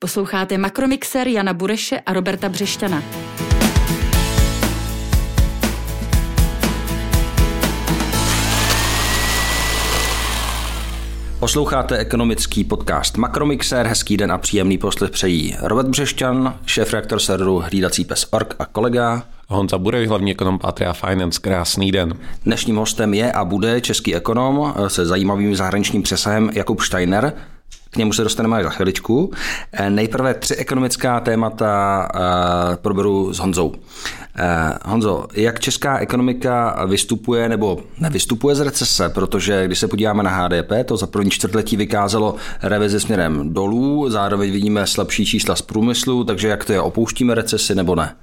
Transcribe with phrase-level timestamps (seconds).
[0.00, 3.02] Posloucháte Makromixer Jana Bureše a Roberta Břešťana.
[11.38, 17.58] Posloucháte ekonomický podcast Makromixer, hezký den a příjemný poslech přejí Robert Břešťan, šéf reaktor serveru
[17.58, 21.40] Hlídací pes Org a kolega Honza Bureš, hlavní ekonom Patria Finance.
[21.40, 22.14] Krásný den.
[22.44, 27.32] Dnešním hostem je a bude český ekonom se zajímavým zahraničním přesahem Jakub Steiner,
[27.90, 29.32] k němu se dostaneme až za chviličku.
[29.72, 33.74] Eh, nejprve tři ekonomická témata eh, proberu s Honzou.
[34.36, 40.30] Eh, Honzo, jak česká ekonomika vystupuje nebo nevystupuje z recese, protože když se podíváme na
[40.30, 46.24] HDP, to za první čtvrtletí vykázalo revizi směrem dolů, zároveň vidíme slabší čísla z průmyslu,
[46.24, 48.14] takže jak to je, opouštíme recesi nebo ne?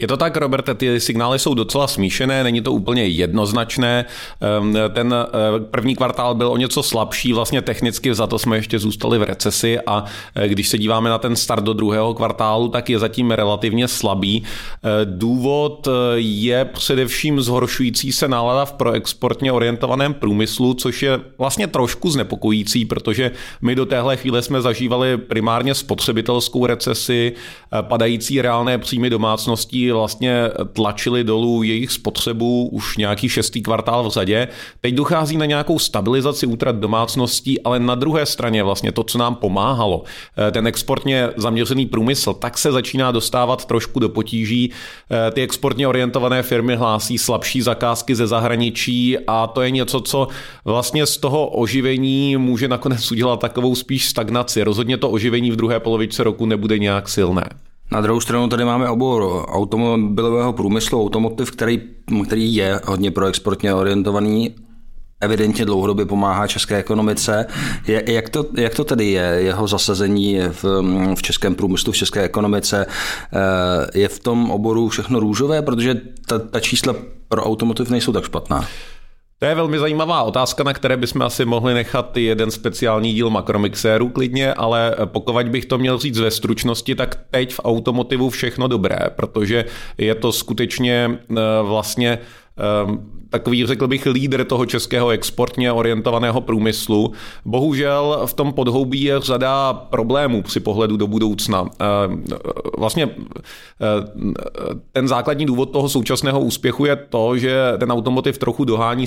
[0.00, 4.04] Je to tak, Roberte, ty signály jsou docela smíšené, není to úplně jednoznačné.
[4.40, 8.78] Ehm, ten eh, první kvartál byl o něco slabší, vlastně technicky za to jsme ještě
[8.78, 12.90] zůstali v recesi a eh, když se díváme na ten start do druhého kvartálu, tak
[12.90, 14.42] je zatím relativně slabý.
[14.44, 22.10] Eh, důvod je především zhoršující se nálada v proexportně orientovaném průmyslu, což je vlastně trošku
[22.10, 23.30] znepokojící, protože
[23.60, 27.32] my do téhle chvíle jsme zažívali primárně spotřebitelskou recesi,
[27.80, 34.48] padající reálné příjmy domácností vlastně tlačili dolů jejich spotřebu už nějaký šestý kvartál v řadě.
[34.80, 39.34] Teď dochází na nějakou stabilizaci útrat domácností, ale na druhé straně vlastně to, co nám
[39.34, 40.02] pomáhalo,
[40.48, 44.72] eh, ten exportně zaměřený průmysl, tak se začíná dostávat trošku do potíží.
[45.10, 50.28] Eh, ty exportně orientované firmy hlásí slabší zakázky ze zahraničí a to je něco, co
[50.64, 54.62] vlastně z toho oživení může nakonec udělat takovou spíš stagnaci.
[54.62, 57.67] Rozhodně to oživení v druhé polovičce roku nebude nějak silné.
[57.92, 61.82] Na druhou stranu tady máme obor automobilového průmyslu, automotiv, který,
[62.26, 64.54] který je hodně proexportně orientovaný
[65.20, 67.46] evidentně dlouhodobě pomáhá české ekonomice.
[67.86, 70.64] Je, jak, to, jak to tedy je, jeho zasazení v,
[71.14, 72.86] v českém průmyslu, v české ekonomice?
[72.86, 76.94] Eh, je v tom oboru všechno růžové, protože ta, ta čísla
[77.28, 78.66] pro automotiv nejsou tak špatná?
[79.38, 84.08] To je velmi zajímavá otázka, na které bychom asi mohli nechat jeden speciální díl makromixéru
[84.08, 88.98] klidně, ale pokud bych to měl říct ve stručnosti, tak teď v automotivu všechno dobré,
[89.16, 89.64] protože
[89.98, 92.18] je to skutečně eh, vlastně
[92.58, 97.12] Ehm, takový, řekl bych, lídr toho českého exportně orientovaného průmyslu.
[97.44, 101.66] Bohužel v tom podhoubí je řada problémů při pohledu do budoucna.
[101.78, 102.24] Ehm,
[102.78, 103.08] vlastně
[103.80, 104.34] ehm,
[104.92, 109.06] ten základní důvod toho současného úspěchu je to, že ten automotiv trochu dohání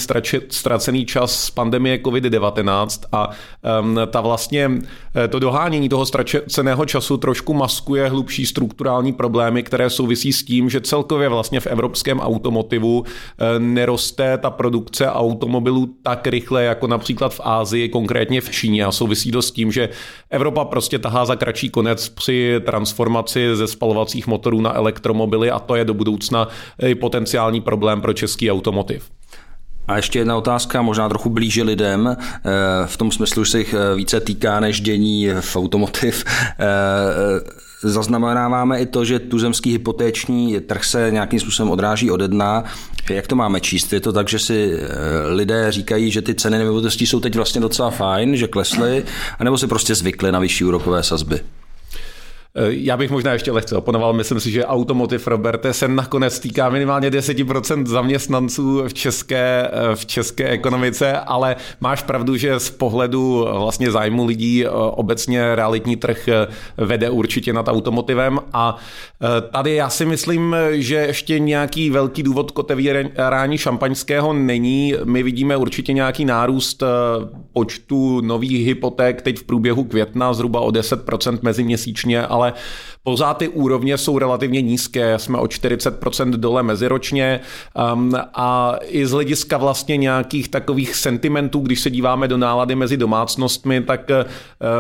[0.50, 3.30] ztracený čas z pandemie COVID-19 a
[4.08, 4.72] ta vlastně
[5.16, 10.70] eh, to dohánění toho ztraceného času trošku maskuje hlubší strukturální problémy, které souvisí s tím,
[10.70, 13.04] že celkově vlastně v evropském automotivu
[13.40, 13.60] Eh,
[14.12, 18.86] neroste ta produkce automobilů tak rychle, jako například v Ázii, konkrétně v Číně.
[18.86, 19.90] A souvisí to s tím, že
[20.30, 25.76] Evropa prostě tahá za kratší konec při transformaci ze spalovacích motorů na elektromobily a to
[25.76, 26.48] je do budoucna
[26.80, 29.10] i potenciální problém pro český automotiv.
[29.88, 32.18] A ještě jedna otázka, možná trochu blíže lidem, eh,
[32.86, 36.24] v tom smyslu, že se jich eh, více týká než dění v automotiv
[37.84, 42.64] zaznamenáváme i to, že tuzemský hypotéční trh se nějakým způsobem odráží ode dna.
[43.10, 43.94] Jak to máme číst?
[43.94, 44.88] Je to tak, že si eh,
[45.34, 49.04] lidé říkají, že ty ceny nemovitostí jsou teď vlastně docela fajn, že klesly,
[49.40, 51.42] anebo si prostě zvykli na vyšší úrokové sazby?
[52.56, 56.70] Eh, já bych možná ještě lehce oponoval, myslím si, že automotiv Roberte se nakonec týká
[56.70, 63.48] minimálně 10% zaměstnanců v české, eh, v české ekonomice, ale máš pravdu, že z pohledu
[63.52, 66.30] vlastně zájmu lidí eh, obecně realitní trh
[66.78, 68.76] vede určitě nad automotivem a
[69.52, 74.96] tady já si myslím, že ještě nějaký velký důvod k otevírání šampaňského není.
[75.04, 76.84] My vidíme určitě nějaký nárůst
[77.54, 82.54] počtu nových hypoték teď v průběhu května zhruba o 10% meziměsíčně, ale ale
[83.04, 87.40] pořád ty úrovně jsou relativně nízké, jsme o 40% dole meziročně
[87.94, 92.98] um, a i z hlediska vlastně nějakých takových sentimentů, když se díváme do nálady mezi
[92.98, 94.12] domácnostmi, tak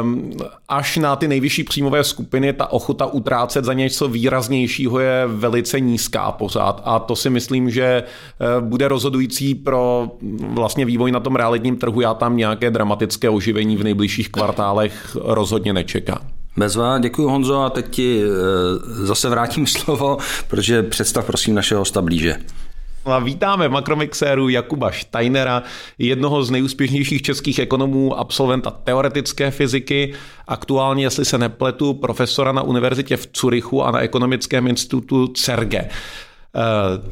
[0.01, 0.31] um,
[0.67, 6.31] až na ty nejvyšší příjmové skupiny ta ochota utrácet za něco výraznějšího je velice nízká
[6.31, 10.11] pořád a to si myslím, že uh, bude rozhodující pro
[10.49, 12.01] vlastně vývoj na tom realitním trhu.
[12.01, 16.40] Já tam nějaké dramatické oživení v nejbližších kvartálech rozhodně nečekám.
[16.57, 18.27] Bezva, děkuji Honzo a teď ti eh,
[19.05, 20.17] zase vrátím slovo,
[20.47, 22.35] protože představ prosím našeho hosta blíže.
[23.05, 25.63] A vítáme makromixéru Jakuba Steinera,
[25.97, 30.13] jednoho z nejúspěšnějších českých ekonomů, absolventa teoretické fyziky,
[30.47, 35.77] aktuálně, jestli se nepletu, profesora na univerzitě v Curychu a na ekonomickém institutu CERGE.
[35.79, 35.89] Eh,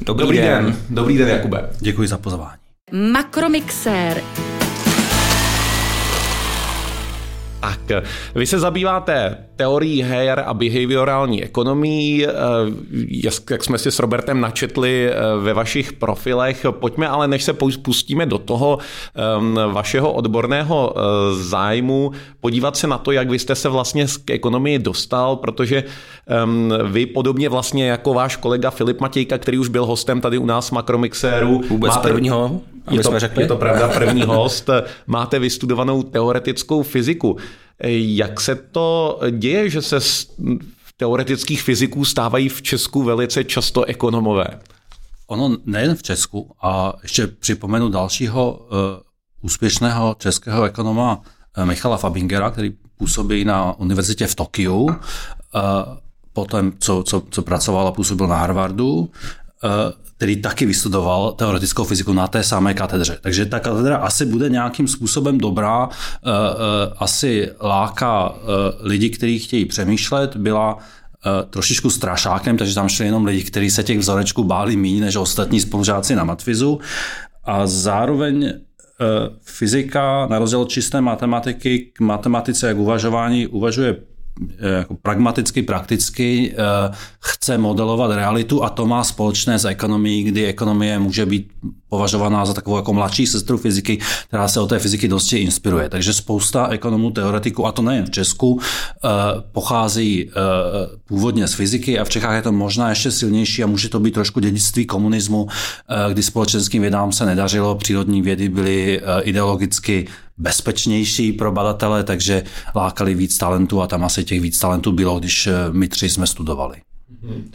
[0.05, 0.65] dobrý, Dobrý den.
[0.65, 0.77] den.
[0.89, 1.69] Dobrý den, Jakube.
[1.79, 2.57] Děkuji za pozvání.
[3.11, 4.21] Makromixér
[7.59, 7.79] Tak,
[8.35, 12.31] vy se zabýváte teorií her a behaviorální ekonomií, eh,
[13.49, 16.65] jak jsme si s Robertem načetli eh, ve vašich profilech.
[16.71, 17.53] Pojďme ale, než se
[17.83, 18.77] pustíme do toho
[19.15, 21.01] ehm, vašeho odborného eh,
[21.43, 25.83] zájmu, podívat se na to, jak vy jste se vlastně k ekonomii dostal, protože
[26.27, 30.45] ehm, vy podobně vlastně jako váš kolega Filip Matějka, který už byl hostem tady u
[30.45, 31.61] nás v Makromixéru.
[31.69, 33.43] Vůbec máte, prvního, je to, řekli.
[33.43, 34.69] je to pravda, první host.
[35.07, 37.37] Máte vystudovanou teoretickou fyziku.
[37.83, 40.27] Jak se to děje, že se z
[40.97, 44.47] teoretických fyziků stávají v Česku velice často ekonomové?
[45.27, 48.77] Ono nejen v Česku, a ještě připomenu dalšího uh,
[49.41, 51.21] úspěšného českého ekonoma
[51.57, 54.91] uh, Michala Fabingera, který působí na univerzitě v Tokiu, uh,
[56.33, 59.09] potom, co, co, co pracoval a působil na Harvardu,
[60.17, 63.17] který taky vystudoval teoretickou fyziku na té samé katedře.
[63.21, 65.89] Takže ta katedra asi bude nějakým způsobem dobrá,
[66.97, 68.33] asi láká
[68.79, 70.77] lidi, kteří chtějí přemýšlet, byla
[71.49, 75.59] trošičku strašákem, takže tam šli jenom lidi, kteří se těch vzorečků báli méně než ostatní
[75.59, 76.79] spolužáci na matfizu.
[77.43, 78.53] A zároveň
[79.41, 84.08] fyzika, na rozdíl čisté matematiky, k matematice jak uvažování uvažuje Eh,
[84.61, 90.99] jako pragmaticky, prakticky eh, chce modelovat realitu a to má společné s ekonomií, kdy ekonomie
[90.99, 91.51] může být
[91.89, 93.97] považovaná za takovou jako mladší sestru fyziky,
[94.27, 95.89] která se o té fyziky dosti inspiruje.
[95.89, 99.09] Takže spousta ekonomů, teoretiků, a to nejen v Česku, eh,
[99.51, 100.31] pochází
[101.07, 104.13] původně z fyziky a v Čechách je to možná ještě silnější a může to být
[104.13, 105.47] trošku dědictví komunismu,
[106.09, 110.07] kdy společenským vědám se nedařilo, přírodní vědy byly ideologicky
[110.39, 112.43] bezpečnější pro badatele, takže
[112.75, 116.27] lákali víc talentů a tam asi těch víc talentů bylo, když eh, my tři jsme
[116.27, 116.77] studovali.
[117.21, 117.51] Hmm.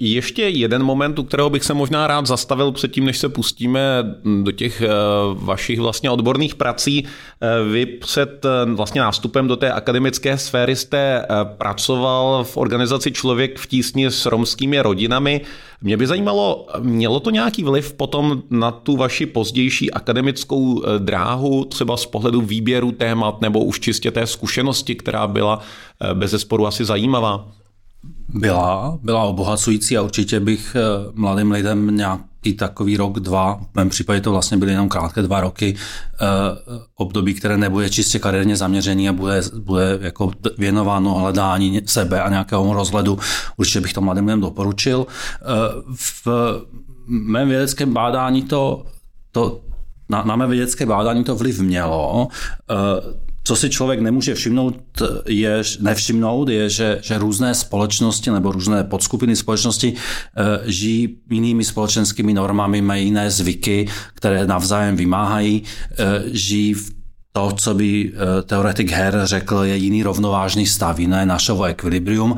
[0.00, 3.80] Ještě jeden moment, u kterého bych se možná rád zastavil předtím, než se pustíme
[4.42, 4.88] do těch eh,
[5.34, 7.04] vašich vlastně odborných prací.
[7.04, 11.26] Eh, vy před eh, vlastně nástupem do té akademické sféry jste
[11.58, 15.40] pracoval v organizaci Člověk v tísni s romskými rodinami.
[15.82, 21.96] Mě by zajímalo, mělo to nějaký vliv potom na tu vaši pozdější akademickou dráhu, třeba
[21.96, 25.60] z pohledu výběru témat nebo už čistě té zkušenosti, která byla
[26.14, 27.48] bez zesporu asi zajímavá?
[28.28, 33.88] Byla, byla obohacující a určitě bych eh, mladým lidem nějaký takový rok, dva, v mém
[33.88, 36.26] případě to vlastně byly jenom krátké dva roky, eh,
[36.96, 42.74] období, které nebude čistě kariérně zaměřený a bude, bude jako věnováno hledání sebe a nějakého
[42.74, 43.18] rozhledu.
[43.56, 45.06] Určitě bych to mladým lidem doporučil.
[45.06, 45.46] Eh,
[45.94, 46.28] v
[47.08, 48.84] mém vědeckém bádání to,
[49.32, 49.60] to
[50.08, 52.28] na, na mé vědecké bádání to vliv mělo.
[53.46, 54.76] Co si člověk nemůže všimnout,
[55.28, 62.34] je, nevšimnout, je, že, že různé společnosti nebo různé podskupiny společnosti e, žijí jinými společenskými
[62.34, 66.96] normami, mají jiné zvyky, které navzájem vymáhají, e, žijí v
[67.36, 72.36] to, co by eh, teoretik her řekl, je jiný rovnovážný stav, jiné našeho ekvilibrium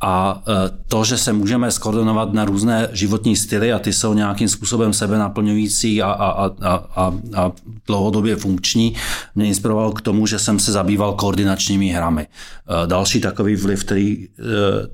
[0.00, 4.48] a e, to, že se můžeme skoordinovat na různé životní styly a ty jsou nějakým
[4.48, 7.52] způsobem sebe naplňující a, a, a, a, a
[7.86, 8.94] dlouhodobě funkční,
[9.34, 12.22] mě inspirovalo k tomu, že jsem se zabýval koordinačními hrami.
[12.22, 14.28] E, další takový vliv, který e,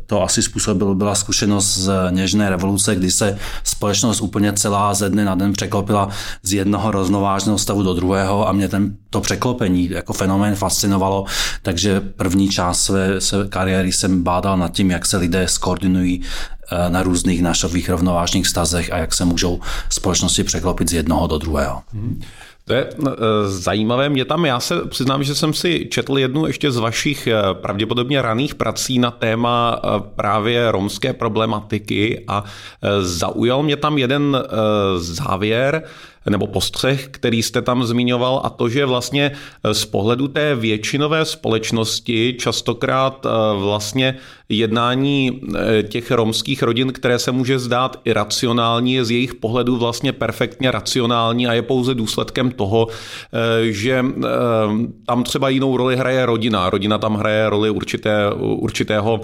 [0.06, 5.24] to asi způsobil, byla zkušenost z něžné revoluce, kdy se společnost úplně celá ze dne
[5.24, 6.08] na den překlopila
[6.42, 11.24] z jednoho rovnovážného stavu do druhého a mě ten, to překlopení jako fenomén fascinovalo,
[11.62, 16.90] takže první část své, své kariéry jsem bádal nad tím, jak se lidé skoordinují eh,
[16.90, 21.82] na různých našových rovnovážných stazech a jak se můžou společnosti překlopit z jednoho do druhého.
[21.92, 22.22] Hmm.
[22.64, 23.12] To je eh,
[23.46, 24.08] zajímavé.
[24.08, 28.22] Mě tam, já se přiznám, že jsem si četl jednu ještě z vašich eh, pravděpodobně
[28.22, 29.80] raných prací na téma
[30.16, 32.44] právě romské problematiky a
[33.00, 34.36] zaujal mě tam jeden
[34.96, 35.82] závěr,
[36.30, 39.32] nebo postřeh, který jste tam zmiňoval, a to, že vlastně
[39.72, 43.26] z pohledu té většinové společnosti častokrát
[43.58, 44.18] vlastně
[44.52, 50.12] jednání eh, těch romských rodin, které se může zdát iracionální, je z jejich pohledu vlastně
[50.12, 54.28] perfektně racionální a je pouze důsledkem toho, eh, že eh,
[55.06, 56.70] tam třeba jinou roli hraje rodina.
[56.70, 59.20] Rodina tam hraje roli určité, určitého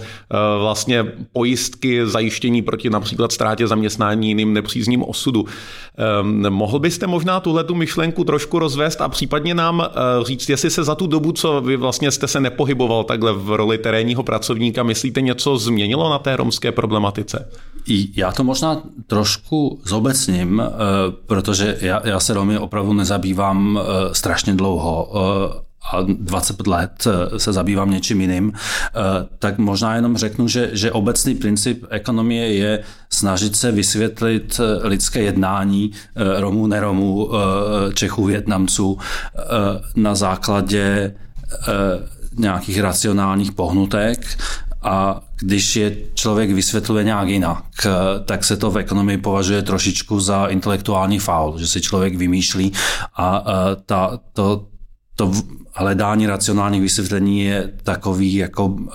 [0.59, 5.45] vlastně pojistky, zajištění proti například ztrátě zaměstnání jiným nepřízním osudu.
[6.49, 9.89] Mohl byste možná tuhle tu myšlenku trošku rozvést a případně nám
[10.23, 13.79] říct, jestli se za tu dobu, co vy vlastně jste se nepohyboval takhle v roli
[13.79, 17.49] terénního pracovníka, myslíte, myslíte, něco změnilo na té romské problematice?
[18.17, 20.69] Já to možná trošku zobecním, eh,
[21.27, 27.07] protože já, já se Romy opravdu nezabývám eh, strašně dlouho eh, a 25 let
[27.37, 28.53] se zabývám něčím jiným,
[29.39, 35.91] tak možná jenom řeknu, že, že obecný princip ekonomie je snažit se vysvětlit lidské jednání
[36.39, 37.31] Romů, neromů,
[37.95, 38.99] Čechů, Větnamců
[39.97, 41.15] na základě
[42.39, 44.21] nějakých racionálních pohnutek
[44.89, 47.65] a když je člověk vysvětluje nějak jinak,
[48.25, 52.73] tak se to v ekonomii považuje trošičku za intelektuální faul, že si člověk vymýšlí
[53.17, 53.45] a
[53.87, 54.67] ta, to,
[55.17, 55.33] to
[55.75, 58.91] hledání racionálních vysvětlení je takový jako uh, uh,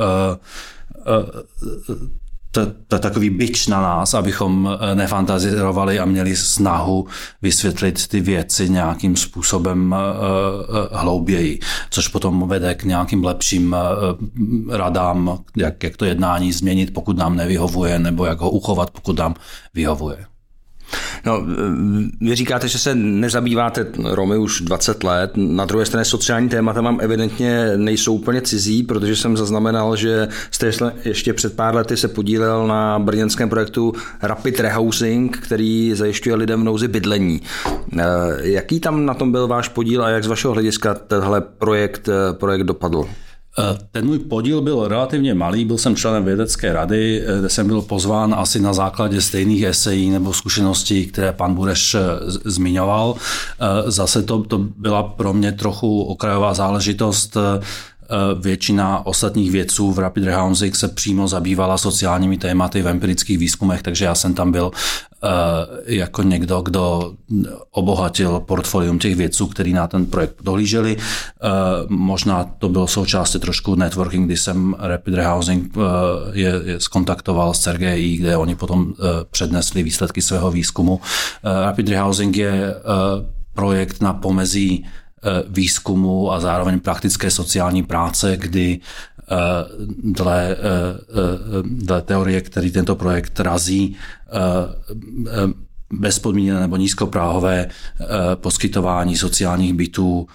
[2.53, 7.07] to, to takový byč na nás, abychom eh, nefantazirovali a měli snahu
[7.41, 13.75] vysvětlit ty věci nějakým způsobem eh, eh, hlouběji, což potom vede k nějakým lepším
[14.69, 19.36] radám, jak, jak to jednání změnit, pokud nám nevyhovuje, nebo jak ho uchovat, pokud nám
[19.74, 20.32] vyhovuje.
[21.25, 21.45] No,
[22.21, 25.31] vy říkáte, že se nezabýváte Romy už 20 let.
[25.35, 30.71] Na druhé straně sociální témata vám evidentně nejsou úplně cizí, protože jsem zaznamenal, že jste
[31.05, 36.63] ještě před pár lety se podílel na brněnském projektu Rapid Rehousing, který zajišťuje lidem v
[36.63, 37.41] nouzi bydlení.
[38.00, 38.03] Eh,
[38.41, 42.33] jaký tam na tom byl váš podíl a jak z vašeho hlediska tenhle projekt, eh,
[42.33, 43.05] projekt dopadl?
[43.60, 47.67] Eh, ten můj podíl byl relativně malý, byl jsem členem vědecké rady, eh, kde jsem
[47.67, 52.00] byl pozván asi na základě stejných esejí nebo zkušeností, které pan Bureš eh,
[52.45, 53.15] zmiňoval.
[53.86, 57.38] Zase to, to byla pro mě trochu okrajová záležitost.
[58.41, 64.05] Většina ostatních vědců v Rapid Rehousing se přímo zabývala sociálními tématy v empirických výzkumech, takže
[64.05, 64.72] já jsem tam byl
[65.85, 67.13] jako někdo, kdo
[67.71, 70.97] obohatil portfolium těch vědců, který na ten projekt dohlíželi.
[70.97, 71.49] Eh,
[71.89, 75.81] možná to bylo součástí trošku networking, kdy jsem Rapid Rehousing eh,
[76.31, 78.93] je, je skontaktoval s CRGI, kde oni potom
[79.31, 81.01] přednesli výsledky svého výzkumu.
[81.43, 82.75] Rapid Rehousing je
[83.53, 84.85] projekt na pomezí
[85.47, 88.79] výzkumu a zároveň praktické sociální práce, kdy
[89.12, 89.12] Eh,
[90.03, 93.95] dle, eh, eh, dle teorie, který tento projekt razí,
[95.93, 97.67] bezpodmíněné nebo nízkopráhové
[98.35, 100.27] poskytování sociálních bytů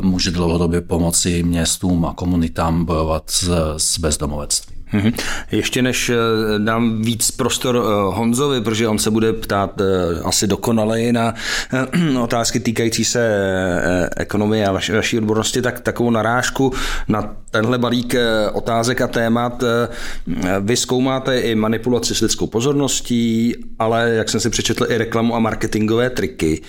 [0.00, 3.30] může dlouhodobě pomoci městům a komunitám bojovat
[3.76, 4.83] s bezdomovectvím.
[4.94, 5.12] Mhm.
[5.52, 6.16] Ještě než eh,
[6.58, 9.84] dám víc prostor eh, Honzovi, protože on se bude ptát eh,
[10.24, 11.34] asi dokonaleji na
[12.22, 13.24] otázky týkající se
[14.16, 16.72] ekonomie a vaší, odbornosti, tak takovou narážku
[17.08, 18.14] na tenhle balík
[18.52, 19.64] otázek a témat.
[20.60, 25.38] Vy zkoumáte i manipulaci s lidskou pozorností, ale jak jsem si přečetl i reklamu a
[25.38, 26.62] marketingové triky,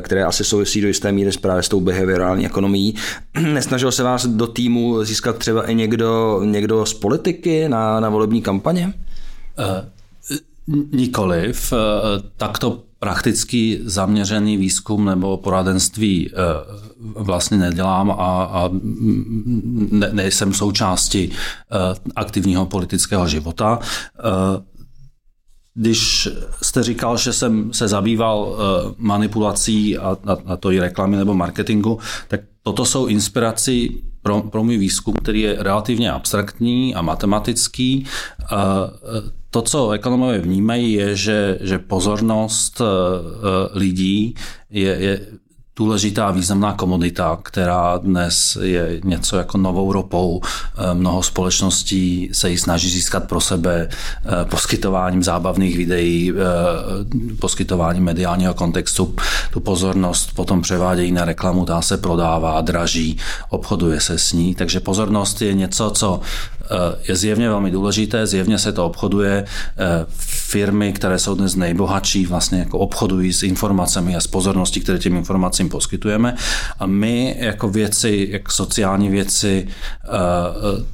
[0.00, 2.94] které asi souvisí do jisté míry právě s tou behaviorální ekonomií.
[3.40, 8.42] Nesnažil se vás do týmu získat třeba i někdo, někdo z politiky, na, na volební
[8.42, 8.94] kampaně?
[9.58, 11.72] Uh, nikoliv.
[11.72, 11.78] Uh,
[12.36, 18.70] takto prakticky zaměřený výzkum nebo poradenství uh, vlastně nedělám a, a
[19.90, 21.30] ne, nejsem součástí
[22.16, 23.78] aktivního politického života.
[25.74, 26.28] Když
[26.62, 28.56] jste říkal, že jsem se zabýval
[28.98, 34.64] manipulací a, a, a to i reklamy nebo marketingu, tak toto jsou inspiraci pro, pro
[34.64, 38.06] můj výzkum, který je relativně abstraktní a matematický.
[39.50, 42.82] To, co ekonomové vnímají, je, že, že pozornost
[43.74, 44.34] lidí
[44.70, 45.20] je, je
[45.76, 50.40] důležitá významná komodita, která dnes je něco jako novou ropou.
[50.42, 58.04] Eh, mnoho společností se ji snaží získat pro sebe eh, poskytováním zábavných videí, eh, poskytováním
[58.04, 59.14] mediálního kontextu.
[59.52, 63.18] Tu pozornost potom převádějí na reklamu, ta se prodává, draží,
[63.50, 64.54] obchoduje se s ní.
[64.54, 66.20] Takže pozornost je něco, co
[67.08, 69.44] je zjevně velmi důležité, zjevně se to obchoduje.
[70.18, 75.16] Firmy, které jsou dnes nejbohatší, vlastně jako obchodují s informacemi a s pozorností, které těm
[75.16, 76.34] informacím poskytujeme.
[76.78, 79.66] A my jako věci, jak sociální věci,
[80.04, 80.93] eh, Eh,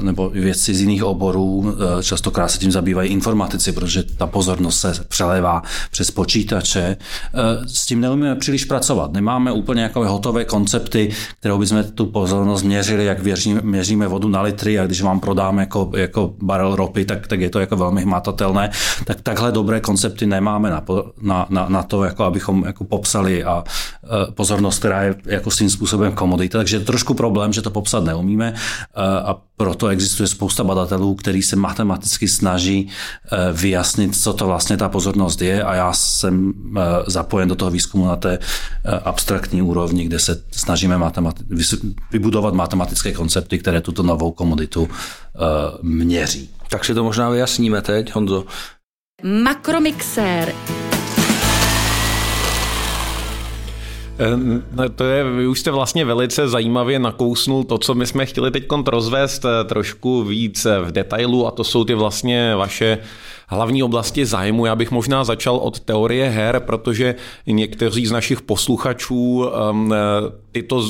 [0.00, 4.94] nebo věci z jiných oborů, eh, častokrát se tím zabývají informatici, protože ta pozornost se
[5.08, 6.96] přelévá přes počítače.
[7.34, 9.12] Eh, s tím neumíme příliš pracovat.
[9.12, 13.18] Nemáme úplně jako hotové koncepty, kterou bychom tu pozornost měřili, jak
[13.62, 17.50] měříme vodu na litry a když vám prodáme jako, jako barel ropy, tak, tak je
[17.50, 18.70] to jako velmi hmatatelné.
[19.04, 20.84] Tak takhle dobré koncepty nemáme na,
[21.22, 23.64] na, na, na to, jako abychom jako popsali a
[24.34, 26.58] pozornost, která je jako s tím způsobem komodita.
[26.58, 28.54] Takže je trošku problém, že to popsat neumíme
[29.24, 34.88] a proto existuje spousta badatelů, který se matematicky snaží eh, vyjasnit, co to vlastně ta
[34.88, 40.04] pozornost je a já jsem eh, zapojen do toho výzkumu na té eh, abstraktní úrovni,
[40.04, 44.88] kde se snažíme matemati- vybudovat matematické koncepty, které tuto novou komoditu
[45.82, 46.50] měří.
[46.68, 48.44] Tak si to možná vyjasníme teď, Honzo.
[49.22, 50.54] Makromixér.
[54.94, 58.64] To je, vy už jste vlastně velice zajímavě nakousnul to, co my jsme chtěli teď
[58.86, 62.98] rozvést eh, trošku víc v detailu a to jsou ty vlastně vaše
[63.52, 64.66] hlavní oblasti zájmu.
[64.66, 67.14] Já bych možná začal od teorie her, protože
[67.46, 69.94] někteří z našich posluchačů um,
[70.52, 70.82] tyto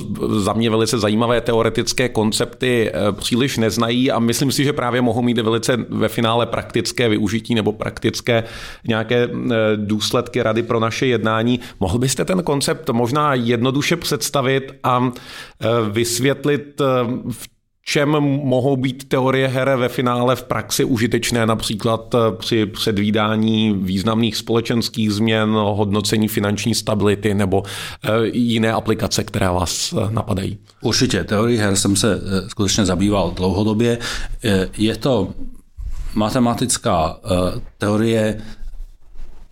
[0.42, 5.22] za mě velice zajímavé teoretické koncepty eh, příliš neznají a myslím si, že právě mohou
[5.22, 8.44] mít velice ve finále praktické využití nebo praktické
[8.88, 11.60] nějaké eh, důsledky rady pro naše jednání.
[11.80, 15.12] Mohl byste ten koncept možná jednoduše představit a
[15.60, 16.80] eh, vysvětlit,
[17.30, 17.51] v
[17.84, 18.10] čem
[18.44, 25.12] mohou být teorie her ve finále v praxi užitečné, například eh, při předvídání významných společenských
[25.12, 27.62] změn, hodnocení finanční stability nebo
[28.04, 30.58] eh, jiné aplikace, které vás eh, napadají?
[30.80, 33.98] Určitě, teorii her jsem se skutečně zabýval dlouhodobě.
[34.78, 35.28] Je to
[36.14, 37.16] matematická
[37.78, 38.42] teorie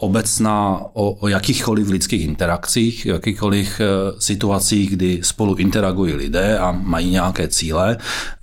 [0.01, 7.11] obecná o, o jakýchkoliv lidských interakcích, jakýchkoliv uh, situacích, kdy spolu interagují lidé a mají
[7.11, 7.97] nějaké cíle.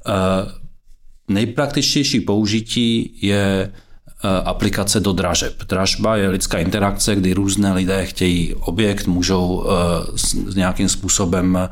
[0.08, 0.14] Uh,
[1.28, 3.87] nejpraktičtější použití je Eh,
[4.24, 5.54] aplikace do dražeb.
[5.70, 11.70] Dražba je lidská interakce, kdy různé lidé chtějí objekt, můžou eh, s nějakým způsobem eh,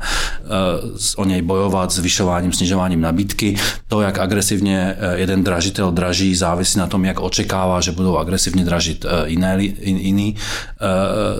[1.16, 3.56] o něj bojovat zvyšováním, snižováním nabídky.
[3.88, 9.06] To, jak agresivně jeden dražitel draží, závisí na tom, jak očekává, že budou agresivně dražit
[9.24, 10.36] jiné, jiný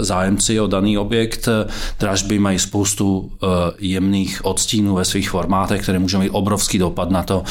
[0.00, 1.48] zájemci o daný objekt.
[2.00, 3.32] Dražby mají spoustu
[3.78, 7.42] jemných odstínů ve svých formátech, které můžou mít obrovský dopad na to,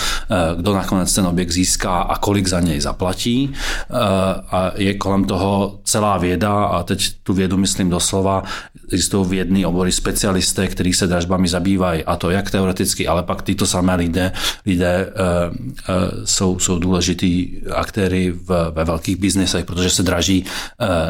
[0.58, 3.45] kdo nakonec ten objekt získá a kolik za něj zaplatí.
[3.54, 3.96] Eh,
[4.52, 8.44] a je kolem toho celá věda a teď tu vědu myslím doslova,
[8.92, 13.66] existují vědní obory specialisté, kteří se dražbami zabývají a to jak teoreticky, ale pak tyto
[13.66, 14.32] samé lidé,
[14.66, 20.46] lidé uh, uh, jsou, jsou důležitý aktéry v, ve velkých biznesech, protože se draží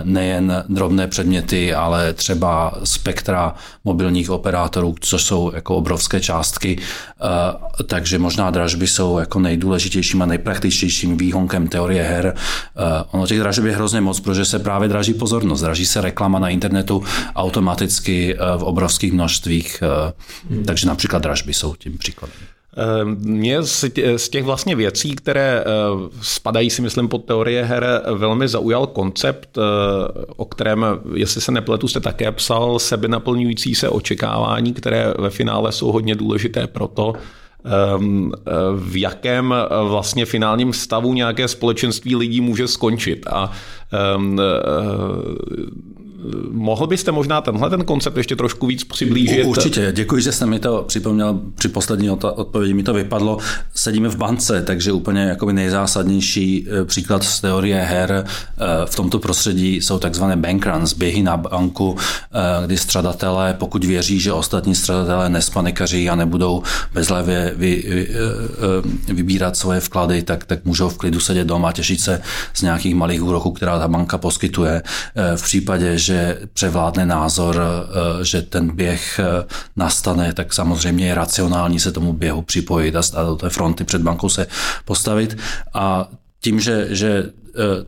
[0.04, 6.78] nejen drobné předměty, ale třeba spektra mobilních operátorů, což jsou jako obrovské částky,
[7.88, 12.25] takže možná dražby jsou jako nejdůležitějším a nejpraktičtějším výhonkem teorie her.
[12.34, 16.40] Uh, ono těch dražeb je hrozně moc, protože se právě draží pozornost, draží se reklama
[16.40, 17.04] na internetu
[17.36, 19.84] automaticky eh, v obrovských množstvích,
[20.50, 20.64] hmm.
[20.64, 22.36] takže například dražby jsou tím příkladem.
[22.78, 23.64] Eh, mě
[24.18, 25.64] z těch vlastně věcí, které
[26.22, 29.58] spadají si myslím pod teorie her, velmi zaujal koncept,
[30.36, 35.72] o kterém, jestli se nepletu, jste také psal, sebe naplňující se očekávání, které ve finále
[35.72, 37.22] jsou hodně důležité pro to, ehm,
[38.76, 43.28] v jakém vlastně finálním stavu nějaké společenství lidí může skončit.
[43.28, 43.52] A
[44.16, 44.40] ehm,
[46.52, 49.46] Mohl byste možná tenhle ten koncept ještě trošku víc přiblížit?
[49.46, 51.40] Určitě, děkuji, že jste mi to připomněl.
[51.56, 53.38] Při poslední odpovědi mi to vypadlo.
[53.74, 59.20] Sedíme v bance, takže úplně jakoby nejzásadnější eh, příklad z teorie her eh, v tomto
[59.20, 65.30] prostředí jsou takzvané bankruns, běhy na banku, eh, kdy střadatelé, pokud věří, že ostatní střadatelé
[65.30, 68.10] nespanikaří a nebudou bezlevě vy, vy,
[69.14, 72.22] vybírat svoje vklady, tak, tak můžou v klidu sedět doma a těšit se
[72.54, 74.82] z nějakých malých úroků, která ta banka poskytuje.
[75.36, 81.16] V případě, že že převládne názor, eh, že ten běh eh, nastane, tak samozřejmě je
[81.16, 84.48] racionální se tomu běhu připojit a do té fronty před bankou se
[84.86, 85.38] postavit.
[85.74, 86.08] A
[86.42, 87.86] tím, že, že eh,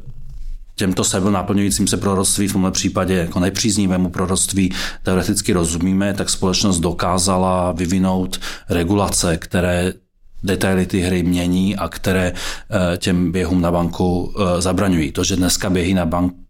[0.76, 6.80] těmto sebe naplňujícím se proroctví v tomhle případě jako nepříznivému proroctví teoreticky rozumíme, tak společnost
[6.80, 9.94] dokázala vyvinout regulace, které
[10.44, 12.34] detaily ty hry mění a které
[12.98, 15.12] těm běhům na banku zabraňují.
[15.12, 16.47] To, že dneska běhy na banku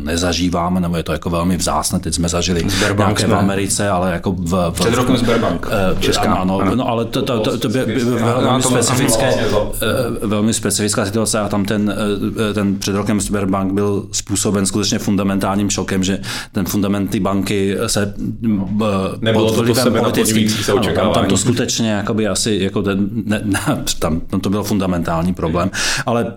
[0.00, 2.00] nezažíváme, nebo je to jako velmi vzácné.
[2.00, 3.34] Teď jsme zažili Sberbank nějaké jsme.
[3.34, 4.70] v Americe, ale jako v...
[4.70, 5.66] v Před rokem Sberbank.
[5.66, 6.34] Uh, Česká.
[6.34, 11.06] Ano, ano, no, ale to, to, to, to by, by velmi, specifické, uh, velmi specifická
[11.06, 11.94] situace a tam ten,
[12.54, 16.18] ten před rokem Sberbank byl způsoben skutečně fundamentálním šokem, že
[16.52, 18.14] ten fundament ty banky se
[18.46, 18.88] uh,
[19.20, 23.08] Nebylo pod to sebe politický, se ano, tam, tam to skutečně jakoby asi jako ten,
[23.24, 23.60] ne, ne,
[23.98, 25.70] tam, tam to byl fundamentální problém,
[26.06, 26.34] ale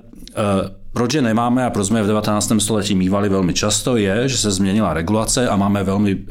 [0.97, 2.51] proč je nemáme a proč jsme v 19.
[2.57, 6.21] století mývali velmi často, je, že se změnila regulace a máme velmi uh,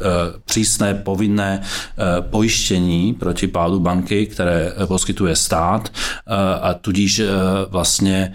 [0.45, 7.27] přísné povinné uh, pojištění proti pádu banky, které uh, poskytuje stát uh, a tudíž uh,
[7.69, 8.35] vlastně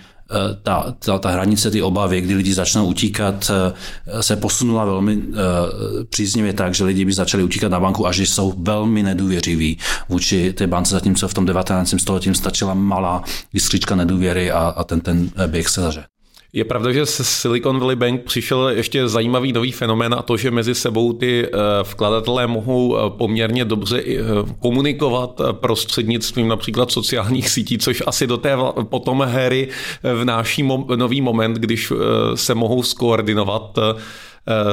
[0.64, 3.52] ta, ta, ta hranice, ty obavy, kdy lidi začnou utíkat,
[4.22, 5.34] se posunula velmi uh,
[6.10, 9.78] příznivě tak, že lidi by začali utíkat na banku a že jsou velmi nedůvěřiví
[10.10, 11.94] vůči té bance, zatímco v tom 19.
[11.98, 16.04] století stačila malá jiskřička nedůvěry a, a ten, ten běh se zaže.
[16.54, 20.52] Je pravda, že s Silicon Valley Bank přišel ještě zajímavý nový fenomén a to, že
[20.52, 21.50] mezi sebou ty eh,
[21.84, 24.18] vkladatelé mohou eh, poměrně dobře eh,
[24.60, 29.68] komunikovat prostřednictvím například sociálních sítí, což asi do té potom hry
[30.22, 31.94] vnáší nový moment, když
[32.36, 33.80] se mohou skoordinovat.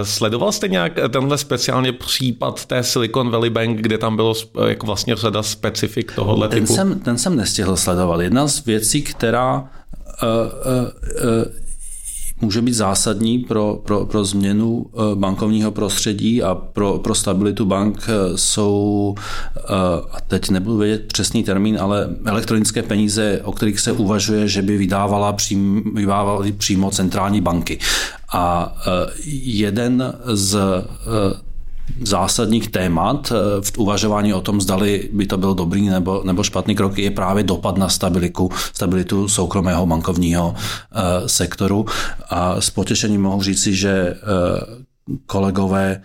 [0.02, 4.34] Sledoval jste nějak tenhle speciálně případ té Silicon Valley Bank, kde tam bylo
[4.66, 6.74] jako vlastně řada specifik tohohle ten typu?
[6.74, 8.20] Jsem, ten jsem nestihl sledovat.
[8.20, 9.68] Jedna z věcí, která uh,
[10.28, 10.88] uh,
[11.24, 11.67] uh,
[12.40, 19.14] může být zásadní pro, pro, pro změnu bankovního prostředí a pro, pro stabilitu bank jsou,
[20.12, 24.78] a teď nebudu vědět přesný termín, ale elektronické peníze, o kterých se uvažuje, že by
[24.78, 27.78] vydávala přím, vydávaly přímo centrální banky.
[28.32, 28.76] A
[29.44, 30.58] jeden z
[32.02, 36.74] zásadních témat eh, v uvažování o tom, zdali by to byl dobrý nebo, nebo špatný
[36.74, 41.86] krok, je právě dopad na stabilitu, stabilitu soukromého bankovního eh, sektoru.
[42.30, 44.16] A s potěšením mohu říci, že eh,
[45.26, 46.02] kolegové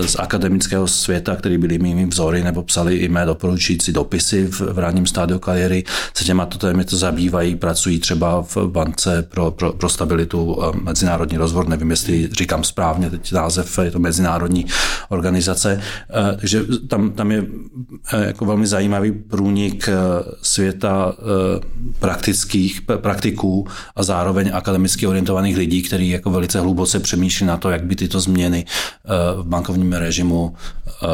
[0.00, 4.78] z akademického světa, který byli mými vzory nebo psali i mé doporučující dopisy v, v
[4.78, 9.88] ranním stádiu kariéry, se těma to to zabývají, pracují třeba v bance pro, pro, pro
[9.88, 14.66] stabilitu a mezinárodní rozvoj, nevím, jestli říkám správně, teď název je to mezinárodní
[15.08, 17.44] organizace, eh, takže tam, tam je
[18.12, 19.94] eh, jako velmi zajímavý průnik eh,
[20.42, 21.12] světa
[21.98, 27.84] praktických praktiků a zároveň akademicky orientovaných lidí, kteří jako velice hluboce přemýšlí na to, jak
[27.84, 28.64] by tyto změny
[29.36, 30.54] v bankovní bankovním režimu
[31.02, 31.06] eh,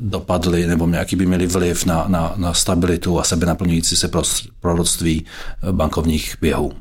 [0.00, 4.10] dopadly nebo jaký by měli vliv na, na, na stabilitu a sebenaplňující se
[4.60, 6.72] proroctví eh, bankovních běhů.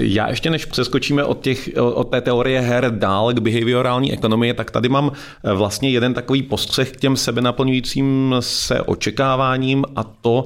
[0.00, 4.70] Já ještě než přeskočíme od, těch, od té teorie her dál k behaviorální ekonomii, tak
[4.70, 10.44] tady mám eh, vlastně jeden takový postřeh k těm sebenaplňujícím se očekáváním a to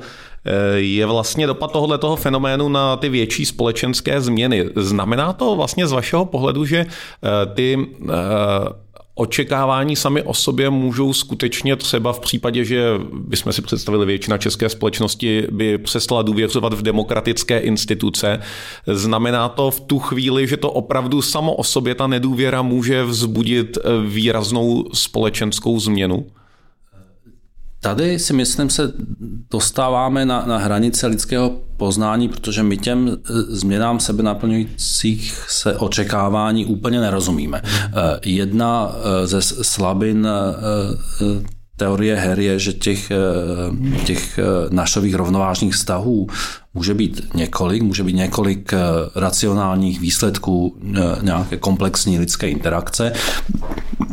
[0.76, 4.70] je vlastně dopad tohoto fenoménu na ty větší společenské změny.
[4.76, 6.86] Znamená to vlastně z vašeho pohledu, že
[7.54, 7.86] ty
[9.18, 14.68] očekávání sami o sobě můžou skutečně třeba v případě, že bychom si představili většina české
[14.68, 18.40] společnosti by přestala důvěřovat v demokratické instituce.
[18.86, 23.78] Znamená to v tu chvíli, že to opravdu samo o sobě ta nedůvěra může vzbudit
[24.06, 26.26] výraznou společenskou změnu?
[27.80, 28.92] Tady si myslím, se
[29.50, 36.66] dostáváme na, na hranice lidského poznání, protože my těm e, změnám sebe naplňujících se očekávání
[36.66, 37.62] úplně nerozumíme.
[37.64, 37.70] E,
[38.24, 40.28] jedna e, ze slabin
[41.76, 43.12] teorie her je, že těch,
[44.04, 44.38] těch
[44.70, 46.26] našových rovnovážných vztahů
[46.74, 48.74] může být několik, může být několik
[49.14, 50.76] racionálních výsledků
[51.22, 53.12] nějaké komplexní lidské interakce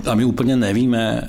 [0.05, 1.27] a my úplně nevíme,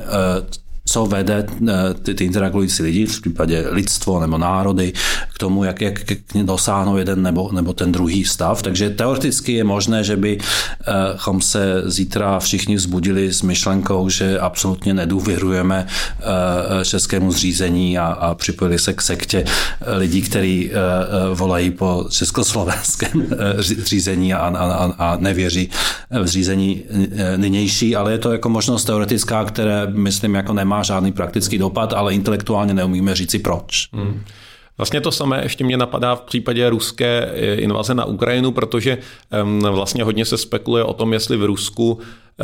[0.87, 4.93] co vede eh, ty, ty interagující lidi, v případě lidstvo nebo národy,
[5.35, 8.63] k tomu, jak, jak, jak dosáhnou jeden nebo, nebo ten druhý stav.
[8.63, 15.87] Takže teoreticky je možné, že bychom se zítra všichni vzbudili s myšlenkou, že absolutně nedůvěřujeme
[16.21, 19.45] eh, českému zřízení a, a připojili se k sektě
[19.97, 20.75] lidí, kteří eh,
[21.35, 23.27] volají po československém
[23.59, 25.71] zřízení a, a, a nevěří
[26.11, 26.83] v zřízení
[27.37, 32.15] nynější, ale je to jako možnost teoretická, které myslím jako nemá žádný praktický dopad, ale
[32.15, 33.89] intelektuálně neumíme říci proč.
[33.93, 34.25] Hmm.
[34.79, 38.99] Vlastně to samé ještě mě napadá v případě ruské eh, invaze na Ukrajinu, protože
[39.71, 41.99] vlastně hodně se spekuluje o tom, jestli v Rusku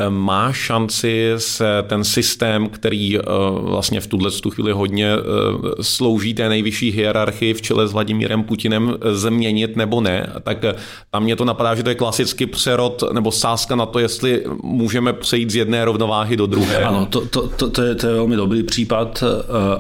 [0.09, 3.23] má šanci se ten systém, který eh,
[3.61, 8.97] vlastně v tuhle chvíli hodně eh, slouží té nejvyšší hierarchii v čele s Vladimírem Putinem
[9.13, 10.65] změnit nebo ne, tak
[11.11, 15.13] tam mě to napadá, že to je klasicky přerod nebo sázka na to, jestli můžeme
[15.13, 16.77] přejít z jedné rovnováhy do druhé.
[16.77, 19.25] Ano, to, to, to, to, je, to je velmi dobrý případ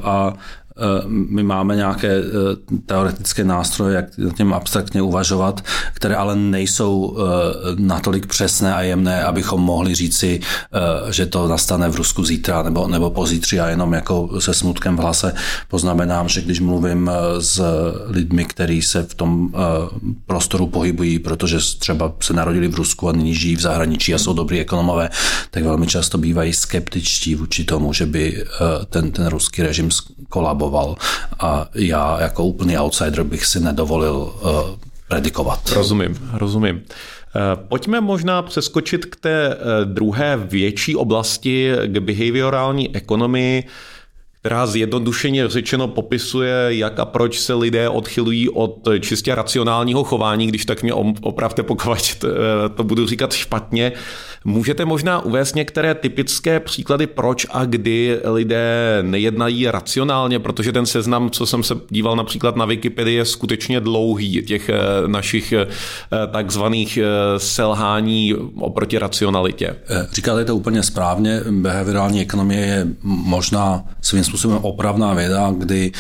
[0.03, 0.33] a
[1.09, 2.23] my máme nějaké eh,
[2.87, 7.23] teoretické nástroje, jak na těm abstraktně uvažovat, které ale nejsou eh,
[7.79, 10.41] natolik přesné a jemné, abychom mohli říci,
[11.11, 13.61] že to nastane v Rusku zítra nebo, nebo pozítří.
[13.61, 15.35] A jenom jako se smutkem v hlase
[15.69, 17.63] poznamenám, že když mluvím s
[18.07, 19.49] lidmi, kteří se v tom
[20.27, 24.33] prostoru pohybují, protože třeba se narodili v Rusku a nyní žijí v zahraničí a jsou
[24.33, 25.11] dobrý ekonomové,
[25.51, 28.45] tak velmi často bývají skeptičtí vůči tomu, že by
[28.91, 29.91] ten, ten ruský režim
[30.29, 30.97] kolaboval predikoval
[31.41, 34.51] a já jako úplný outsider bych si nedovolil uh,
[35.09, 35.73] predikovat.
[35.73, 36.83] Rozumím, rozumím.
[37.37, 43.65] Eh, pojďme možná přeskočit k té eh, druhé větší oblasti, k behaviorální ekonomii
[44.41, 50.65] která zjednodušeně řečeno popisuje, jak a proč se lidé odchylují od čistě racionálního chování, když
[50.65, 52.17] tak mě opravte, pokud
[52.75, 53.93] to budu říkat špatně.
[54.45, 61.31] Můžete možná uvést některé typické příklady, proč a kdy lidé nejednají racionálně, protože ten seznam,
[61.31, 64.75] co jsem se díval například na Wikipedii, je skutečně dlouhý, těch eh,
[65.07, 65.67] našich eh,
[66.33, 67.05] takzvaných eh,
[67.39, 69.77] selhání oproti racionalitě.
[70.13, 75.93] Říkáte to úplně správně, behaviorální ekonomie je možná svým způsobem opravná věda, kdy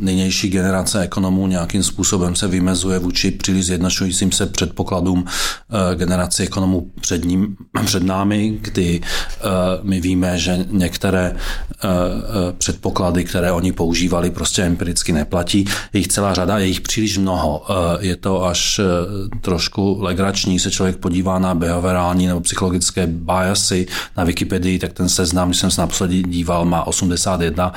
[0.00, 5.24] nynější generace ekonomů nějakým způsobem se vymezuje vůči příliš zjednodušujícím se předpokladům
[5.94, 9.00] generace ekonomů před, ním, před námi, kdy
[9.82, 11.34] my víme, že některé
[12.58, 15.64] předpoklady, které oni používali, prostě empiricky neplatí.
[15.92, 17.62] Je jich celá řada, je jich příliš mnoho.
[18.00, 18.80] Je to až
[19.40, 23.86] trošku legrační, se člověk podívá na behaviorální nebo psychologické biasy
[24.16, 27.72] na Wikipedii, tak ten seznam, když jsem se naposledy díval, má 81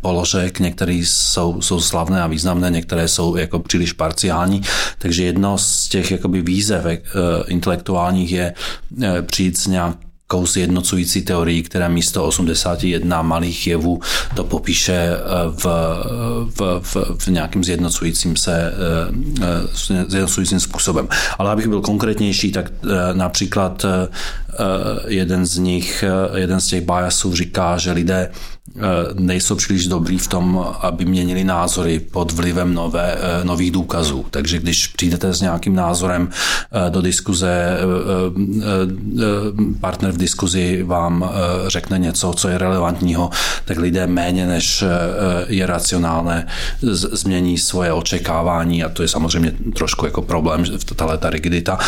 [0.00, 4.62] položek, některé jsou, jsou slavné a významné, některé jsou jako příliš parciální,
[4.98, 6.98] takže jedno z těch jakoby výzev eh,
[7.46, 8.54] intelektuálních je
[9.02, 9.96] eh, přijít s nějak
[10.32, 14.00] nějakou zjednocující teorii, která místo 81 malých jevů
[14.34, 15.18] to popíše eh,
[15.50, 15.66] v,
[16.58, 18.72] v, v, v nějakým zjednocujícím se
[20.08, 21.08] zjednocujícím způsobem.
[21.38, 22.72] Ale abych byl konkrétnější, tak
[23.12, 23.84] například
[25.06, 28.30] jeden z nich, jeden z těch biasů říká, že lidé
[29.14, 34.26] nejsou příliš dobrý v tom, aby měnili názory pod vlivem nové, eh, nových důkazů.
[34.30, 37.78] Takže když přijdete s nějakým názorem eh, do diskuze,
[39.80, 41.30] partner v diskuzi vám
[41.66, 43.30] řekne něco, co je relevantního,
[43.64, 44.84] tak lidé méně než
[45.48, 46.46] je racionálné
[47.12, 50.64] změní svoje očekávání a to je samozřejmě trošku jako problém,
[50.96, 51.78] tahle ta rigidita,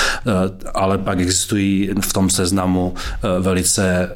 [0.74, 2.94] ale pak existují v tom seznamu
[3.40, 4.10] velice,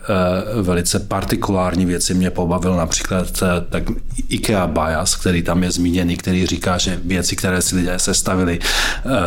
[0.63, 3.83] velice partikulární věci, mě pobavily bavil například eh, tak
[4.29, 9.11] IKEA bias, který tam je zmíněný, který říká, že věci, které si lidé sestavili uh,
[9.13, 9.19] uh,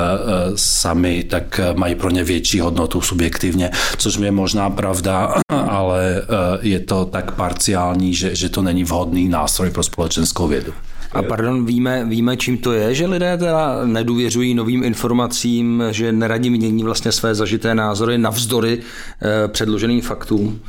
[0.56, 6.21] sami, tak mají pro ně větší hodnotu subjektivně, což je možná pravda, ale
[6.62, 10.74] je to tak parciální, že, že to není vhodný nástroj pro společenskou vědu.
[11.15, 16.50] A pardon, víme, víme, čím to je, že lidé teda nedůvěřují novým informacím, že neradí
[16.50, 20.60] mění vlastně své zažité názory navzdory eh, předloženým faktům?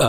[0.00, 0.06] Uh,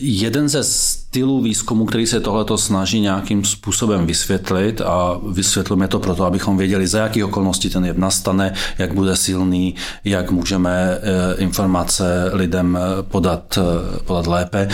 [0.00, 0.64] jeden ze
[1.08, 6.86] stylů výzkumu, který se tohleto snaží nějakým způsobem vysvětlit a vysvětlíme to proto, abychom věděli,
[6.86, 11.00] za jakých okolností ten jev nastane, jak bude silný, jak můžeme eh,
[11.38, 14.68] informace lidem eh, podat, eh, podat lépe.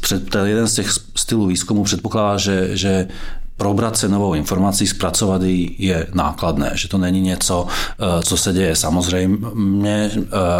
[0.00, 3.08] Před, jeden z těch stylů výzkumu předpokládá, že, že
[3.56, 7.66] probrat se novou informací, zpracovat ji je nákladné, že to není něco,
[8.22, 10.10] co se děje samozřejmě,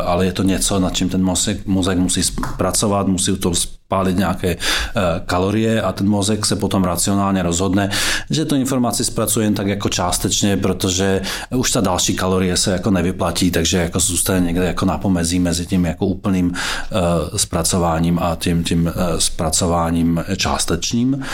[0.04, 2.20] ale je to něco, nad čím ten mozek, mozek musí
[2.56, 3.52] pracovat, musí to
[3.88, 7.90] spálit nějaké eh, kalorie a ten mozek se potom racionálně rozhodne,
[8.30, 11.20] že tu informaci zpracuje jen tak jako částečně, protože
[11.56, 15.66] už ta další kalorie se jako nevyplatí, takže jako zůstane někde jako na pomezí mezi
[15.66, 21.24] tím jako úplným eh, zpracováním a tím, tím eh, zpracováním částečným.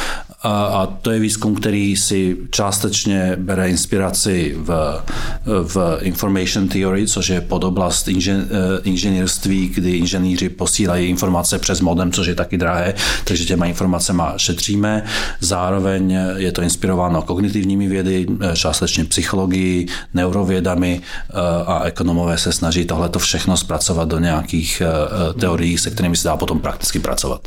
[0.45, 5.03] A to je výzkum, který si částečně bere inspiraci v,
[5.45, 8.49] v information theory, což je podoblast inžen,
[8.85, 15.05] inženýrství, kdy inženýři posílají informace přes modem, což je taky drahé, takže těma informacemi šetříme.
[15.41, 21.35] Zároveň je to inspirováno kognitivními vědy, částečně psychologii, neurovědami eh,
[21.67, 26.37] a ekonomové se snaží tohleto všechno zpracovat do nějakých eh, teorií, se kterými se dá
[26.37, 27.41] potom prakticky pracovat.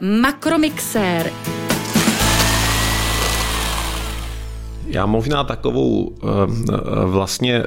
[0.00, 1.32] Makromixér.
[4.92, 6.26] Já možná takovou eh,
[7.04, 7.66] vlastně eh,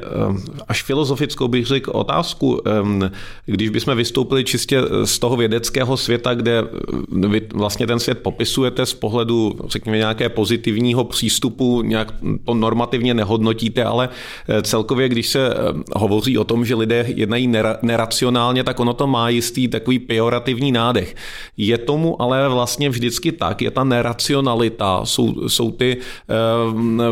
[0.68, 3.12] až filozofickou bych řekl otázku, eh,
[3.46, 6.64] když bychom vystoupili čistě z toho vědeckého světa, kde
[7.12, 12.14] vy vlastně ten svět popisujete z pohledu, řekněme, nějaké pozitivního přístupu, nějak
[12.46, 14.10] to normativně nehodnotíte, ale
[14.62, 15.54] celkově, když se
[15.96, 17.48] hovoří o tom, že lidé jednají
[17.82, 21.16] neracionálně, tak ono to má jistý takový pejorativní nádech.
[21.58, 25.98] Je tomu ale vlastně vždycky tak, je ta neracionalita, jsou, jsou ty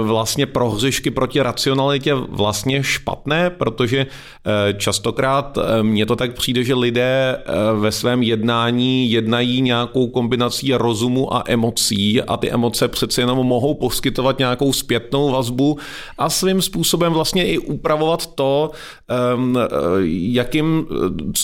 [0.04, 6.74] vlastně prohřešky proti racionalitě vlastně špatné, protože eh, častokrát eh, mně to tak přijde, že
[6.74, 13.22] lidé eh, ve svém jednání jednají nějakou kombinací rozumu a emocí a ty emoce přece
[13.22, 15.78] jenom mohou poskytovat nějakou zpětnou vazbu
[16.18, 18.72] a svým způsobem vlastně i upravovat to,
[19.10, 19.58] ehm,
[20.08, 20.86] jakým,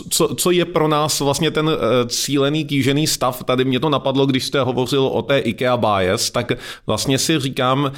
[0.10, 1.72] co, co je pro nás vlastně ten
[2.08, 3.43] cílený kýžený stav.
[3.43, 6.52] Tady mě to napadlo, když jste hovořil o té IKEA bias, tak
[6.88, 7.91] vlastně si říkám,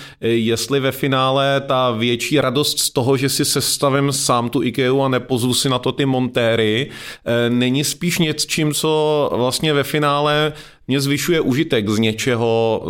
[0.51, 5.07] jestli ve finále ta větší radost z toho, že si sestavím sám tu IKEA a
[5.07, 10.53] nepozvu si na to ty montéry, eh, není spíš něčím, co vlastně ve finále
[10.87, 12.83] mě zvyšuje užitek z něčeho,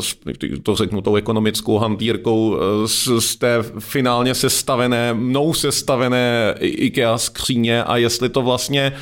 [0.64, 7.84] to řeknu tou ekonomickou hantýrkou, eh, z, z té finálně sestavené, mnou sestavené IKEA skříně
[7.84, 8.94] a jestli to vlastně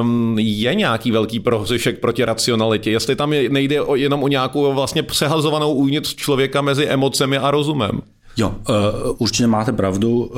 [0.00, 4.74] um, je nějaký velký prohřešek proti racionalitě, jestli tam je, nejde o, jenom o nějakou
[4.74, 8.00] vlastně přehazovanou uvnitř člověka mezi emocemi a rozumem.
[8.36, 8.74] Jo, uh,
[9.18, 10.30] určitě máte pravdu.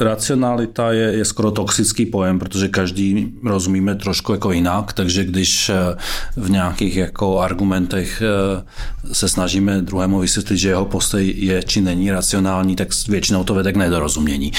[0.00, 5.74] Racionalita je, je skoro toxický pojem, protože každý rozumíme trošku jako jinak, takže když eh,
[6.36, 8.64] v nějakých jako argumentech eh,
[9.12, 13.72] se snažíme druhému vysvětlit, že jeho postoj je či není racionální, tak většinou to vede
[13.72, 14.52] k nedorozumění.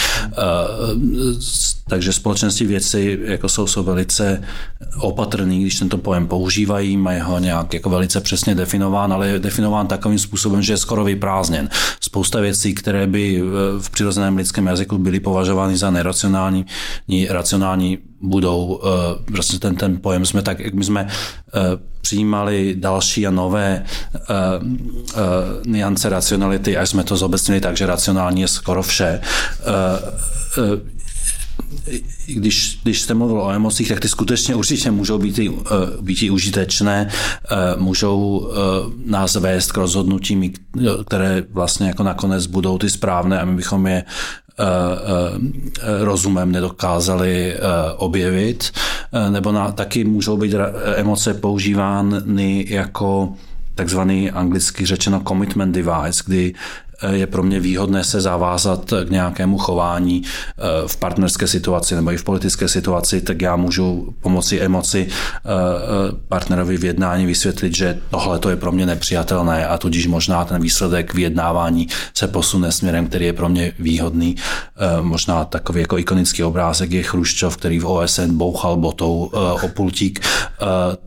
[1.87, 4.41] Takže společenství věci jako jsou, jsou velice
[4.99, 9.87] opatrný, když tento pojem používají, mají ho nějak jako velice přesně definován, ale je definován
[9.87, 11.69] takovým způsobem, že je skoro vyprázdněn.
[12.01, 13.41] Spousta věcí, které by
[13.79, 16.65] v přirozeném lidském jazyku byly považovány za neracionální,
[17.29, 18.81] racionální budou,
[19.25, 21.59] prostě ten, ten pojem jsme tak, jak my jsme eh,
[22.05, 23.83] přijímali další a nové
[24.13, 25.21] uh, uh,
[25.65, 29.21] niance racionality, až jsme to zobecnili tak, že racionální je skoro vše.
[30.57, 30.79] Uh, uh,
[32.27, 35.51] když, když jste mluvil o emocích, tak ty skutečně určitě můžou být i,
[36.01, 37.09] být i užitečné,
[37.77, 38.51] můžou
[39.05, 40.53] nás vést k rozhodnutím,
[41.05, 44.03] které vlastně jako nakonec budou ty správné a my bychom je
[45.99, 47.55] rozumem nedokázali
[47.97, 48.71] objevit,
[49.29, 50.55] nebo na, taky můžou být
[50.95, 53.33] emoce používány jako
[53.75, 56.53] takzvaný anglicky řečeno commitment device, kdy
[57.11, 62.17] je pro mě výhodné se zavázat k nějakému chování eh, v partnerské situaci nebo i
[62.17, 67.99] v politické situaci, tak já můžu pomocí emoci eh, eh, partnerovi v jednání vysvětlit, že
[68.09, 73.07] tohle to je pro mě nepřijatelné a tudíž možná ten výsledek vyjednávání se posune směrem,
[73.07, 74.35] který je pro mě výhodný.
[75.01, 79.31] Možná takový jako ikonický obrázek je Chruščov, který v OSN bouchal botou
[79.63, 80.19] o pultík.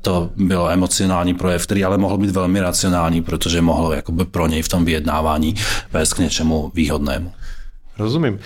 [0.01, 4.63] To bylo emocionální projev, který ale mohl být velmi racionální, protože mohl jakoby pro něj
[4.63, 5.55] v tom vyjednávání
[5.93, 7.33] vést k něčemu výhodnému.
[7.99, 8.39] Rozumím.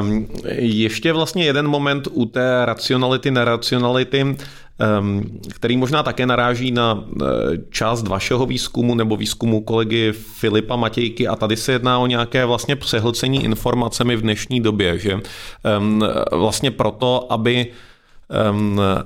[0.00, 7.04] Um, ještě vlastně jeden moment u té racionality, neracionality, um, který možná také naráží na
[7.04, 7.24] e,
[7.70, 12.76] část vašeho výzkumu nebo výzkumu kolegy Filipa Matějky a tady se jedná o nějaké vlastně
[12.76, 15.14] přehlcení informacemi v dnešní době, že
[15.78, 17.66] um, vlastně proto, aby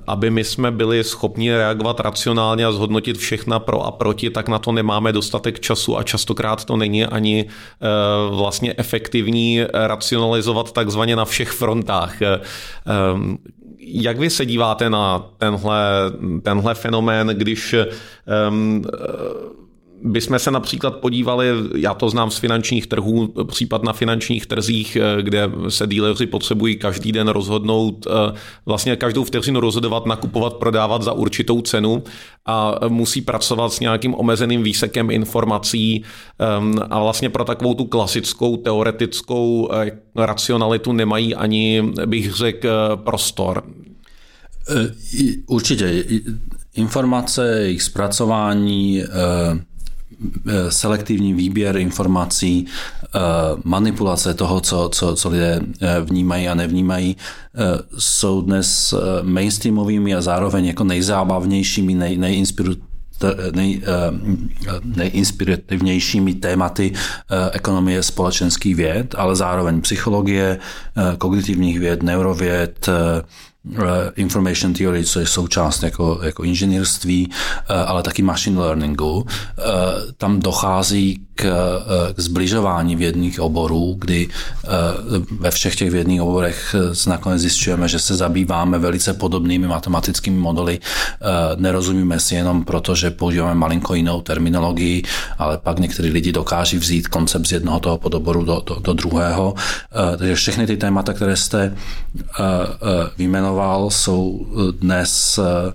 [0.06, 4.58] aby my jsme byli schopni reagovat racionálně a zhodnotit všechna pro a proti, tak na
[4.58, 7.86] to nemáme dostatek času a častokrát to není ani eh,
[8.30, 12.16] vlastně efektivní racionalizovat takzvaně na všech frontách.
[13.78, 15.80] Jak vy se díváte na tenhle,
[16.42, 17.74] tenhle fenomén, když
[18.48, 18.84] um,
[20.02, 25.22] bychom se například podívali, já to znám z finančních trhů, případ na finančních trzích, eh,
[25.22, 28.34] kde se díleři potřebují každý den rozhodnout, eh,
[28.66, 32.02] vlastně každou vteřinu rozhodovat, nakupovat, prodávat za určitou cenu
[32.46, 36.04] a musí pracovat s nějakým omezeným výsekem informací
[36.38, 43.62] ehm, a vlastně pro takovou tu klasickou teoretickou eh, racionalitu nemají ani, bych řekl, prostor.
[45.46, 46.04] Určitě.
[46.74, 49.02] Informace, jejich zpracování,
[50.68, 53.18] selektivní výběr informací, eh,
[53.64, 57.16] manipulace toho, co, co, co lidé eh, vnímají a nevnímají,
[57.98, 62.74] jsou dnes mainstreamovými a zároveň jako nejzábavnějšími, nej, nejinspiru,
[63.54, 63.82] nej,
[64.84, 66.92] nejinspirativnějšími tématy
[67.52, 70.58] ekonomie společenských věd, ale zároveň psychologie,
[71.18, 73.22] kognitivních věd, neurověd, Eh,
[74.16, 79.26] information theory, co je součást jako, jako inženýrství, eh, ale taky machine learningu.
[79.58, 79.62] Eh,
[80.16, 81.44] tam dochází k,
[82.16, 84.28] k zbližování vědných oborů, kdy
[85.40, 86.74] ve všech těch vědných oborech
[87.06, 90.78] nakonec zjišťujeme, že se zabýváme velice podobnými matematickými modely.
[91.56, 95.02] Nerozumíme si jenom proto, že používáme malinko jinou terminologii,
[95.38, 99.54] ale pak někteří lidi dokáží vzít koncept z jednoho toho podoboru do, do, do druhého.
[100.18, 101.74] Takže všechny ty témata, které jste
[103.16, 105.72] vyjmenovali, jmenoval, jsou eh, dnes eh,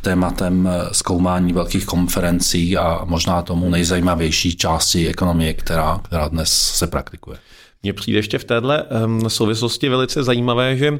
[0.00, 6.86] tématem eh, zkoumání velkých konferencí a možná tomu nejzajímavější části ekonomie, která, která dnes se
[6.86, 7.38] praktikuje.
[7.82, 10.90] Mně přijde ještě v téhle um, souvislosti velice zajímavé, že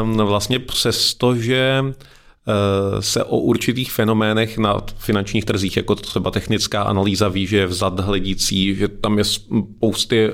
[0.00, 1.84] um, vlastně přesto, že
[3.00, 8.00] se o určitých fenoménech na finančních trzích, jako třeba technická analýza ví, že je vzad
[8.00, 10.30] hledící, že tam je spousty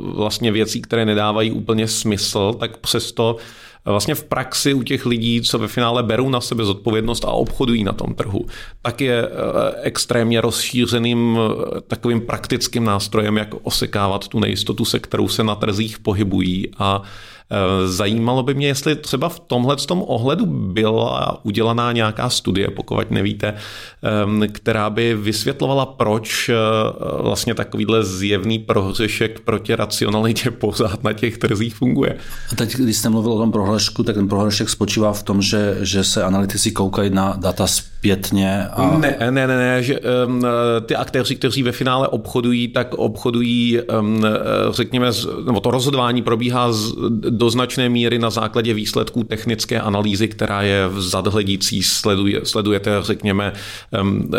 [0.00, 3.36] vlastně věcí, které nedávají úplně smysl, tak přesto
[3.90, 7.84] vlastně v praxi u těch lidí, co ve finále berou na sebe zodpovědnost a obchodují
[7.84, 8.46] na tom trhu,
[8.82, 9.30] tak je eh,
[9.82, 15.98] extrémně rozšířeným eh, takovým praktickým nástrojem, jak osekávat tu nejistotu, se kterou se na trzích
[15.98, 17.02] pohybují a
[17.86, 23.54] zajímalo by mě, jestli třeba v tomhle tom ohledu byla udělaná nějaká studie, pokud nevíte,
[24.52, 26.54] která by vysvětlovala, proč eh,
[27.22, 32.16] vlastně takovýhle zjevný prohřešek proti racionalitě pořád na těch trzích funguje.
[32.52, 35.78] A teď, když jste mluvil o tom prohřešku, tak ten prohřešek spočívá v tom, že,
[35.80, 38.68] že se analytici koukají na data z zpětně?
[38.68, 38.98] A...
[38.98, 40.46] Ne, ne, ne, ne, že um,
[40.86, 44.24] ty aktéři, kteří ve finále obchodují, tak obchodují, um,
[44.70, 45.10] řekněme,
[45.46, 46.92] nebo to rozhodování probíhá z,
[47.30, 53.52] do značné míry na základě výsledků technické analýzy, která je zadhledící, sleduje, sledujete, řekněme,
[54.00, 54.30] um,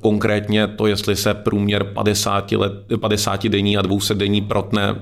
[0.00, 4.96] konkrétně to, jestli se průměr 50, let, 50 denní a 200 denní protne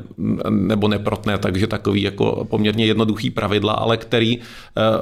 [0.48, 4.38] nebo neprotne, takže takový jako poměrně jednoduchý pravidla, ale který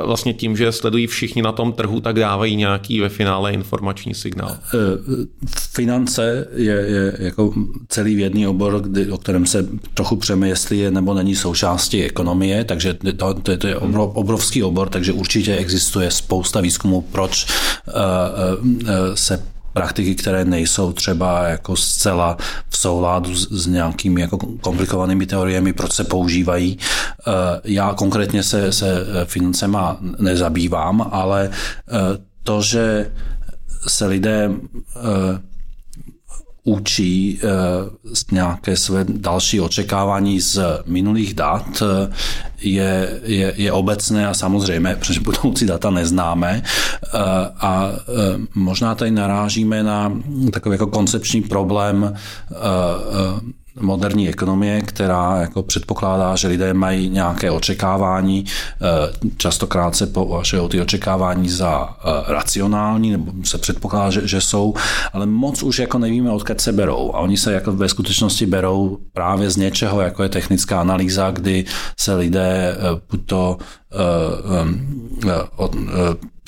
[0.04, 4.56] vlastně tím, že sledují všichni na tom trhu, tak dávají nějaký ve finále informační signál.
[4.74, 4.78] Eh,
[5.70, 7.54] finance je, je jako
[7.88, 12.64] celý vědný obor, kdy, o kterém se trochu přeme, jestli je nebo není součástí ekonomie,
[12.64, 17.46] takže to, to, to je obrovský obor, takže určitě existuje spousta výzkumů, proč
[17.86, 19.42] uh, uh, se
[19.72, 22.36] praktiky, které nejsou třeba jako zcela
[22.68, 26.78] v souladu s, s nějakými jako komplikovanými teoriemi, proč se používají.
[27.64, 31.50] Já konkrétně se, se financema nezabývám, ale
[32.48, 33.10] to, že
[33.86, 34.54] se lidé uh,
[36.64, 37.50] učí uh,
[38.32, 41.88] nějaké své další očekávání z minulých dat, uh,
[42.60, 46.62] je, je, je obecné a samozřejmé, protože budoucí data neznáme.
[47.60, 47.90] A
[48.54, 50.12] možná tady narážíme na
[50.52, 52.14] takový jako koncepční problém
[53.80, 60.80] moderní ekonomie, která jako předpokládá, že lidé mají nějaké očekávání, eh, častokrát se považují ty
[60.80, 64.74] očekávání za eh, racionální, nebo se předpokládá, že, že jsou,
[65.12, 67.14] ale moc už jako nevíme, odkud se berou.
[67.14, 71.64] A oni se jako ve skutečnosti berou právě z něčeho, jako je technická analýza, kdy
[72.00, 73.58] se lidé eh, buď to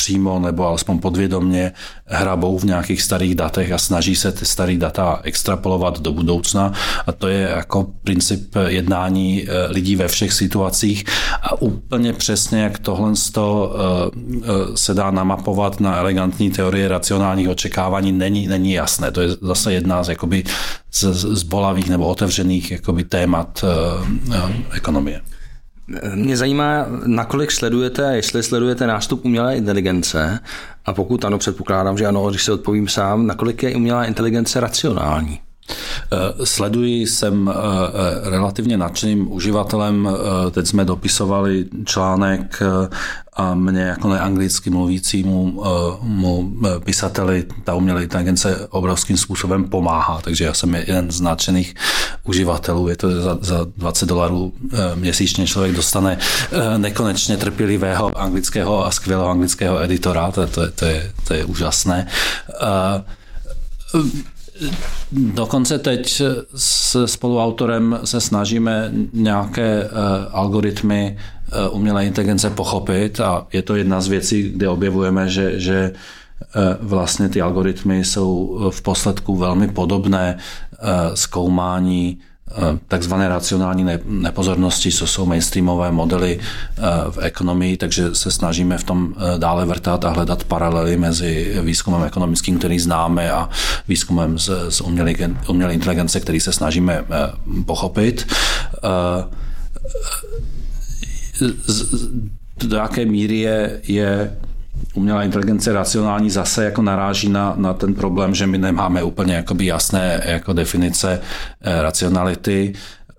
[0.00, 1.72] přímo nebo alespoň podvědomně
[2.06, 6.72] hrabou v nějakých starých datech a snaží se ty staré data extrapolovat do budoucna
[7.06, 11.04] a to je jako princip jednání eh, lidí ve všech situacích
[11.42, 18.12] a úplně přesně, jak tohle eh, eh, se dá namapovat na elegantní teorie racionálních očekávání,
[18.12, 19.12] není, není jasné.
[19.12, 20.44] To je zase jedna z, jakoby,
[20.92, 23.64] z, z bolavých nebo otevřených jakoby, témat
[24.72, 25.20] ekonomie.
[26.14, 30.40] Mě zajímá, nakolik sledujete jestli sledujete nástup umělé inteligence
[30.86, 35.40] a pokud ano, předpokládám, že ano, když se odpovím sám, nakolik je umělá inteligence racionální?
[36.12, 40.08] Eh, sleduji, jsem eh, eh, relativně nadšeným uživatelem.
[40.50, 42.62] Teď jsme dopisovali článek
[43.32, 45.62] a mě jako neanglicky mluvícímu
[46.02, 46.52] mu
[46.84, 51.74] pisateli ta umělá inteligence obrovským způsobem pomáhá, takže já jsem jeden z nadšených
[52.24, 52.88] uživatelů.
[52.88, 54.52] Je to za, za 20 dolarů
[54.94, 56.18] měsíčně člověk dostane
[56.76, 62.06] nekonečně trpělivého anglického a skvělého anglického editora, to, to, to, je, to je úžasné.
[65.12, 66.22] Dokonce teď
[66.54, 69.90] s spoluautorem se snažíme nějaké uh,
[70.30, 75.92] algoritmy uh, umělé inteligence pochopit a je to jedna z věcí, kde objevujeme, že, že
[75.92, 80.38] uh, vlastně ty algoritmy jsou v posledku velmi podobné
[81.14, 82.29] zkoumání Eh,
[82.88, 89.14] takzvané racionální nepozornosti, co jsou mainstreamové modely eh, v ekonomii, takže se snažíme v tom
[89.16, 93.48] eh, dále vrtat a hledat paralely mezi výzkumem ekonomickým, který známe, a
[93.88, 94.80] výzkumem z, z
[95.48, 97.04] umělé inteligence, který se snažíme
[97.66, 98.26] pochopit.
[102.64, 104.36] Do jaké míry je, je
[104.94, 109.66] umělá inteligence racionální zase jako naráží na, na ten problém, že my nemáme úplně jakoby
[109.66, 111.20] jasné jako definice
[111.62, 112.72] eh, racionality.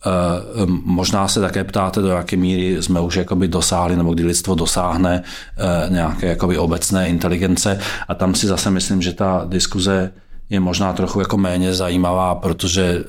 [0.06, 4.56] Eh, možná se také ptáte, do jaké míry jsme už jakoby dosáhli, nebo kdy lidstvo
[4.56, 5.24] dosáhne
[5.58, 7.80] eh, nějaké jakoby obecné inteligence.
[8.08, 10.12] A tam si zase myslím, že ta diskuze
[10.52, 13.04] je možná trochu jako méně zajímavá, protože uh,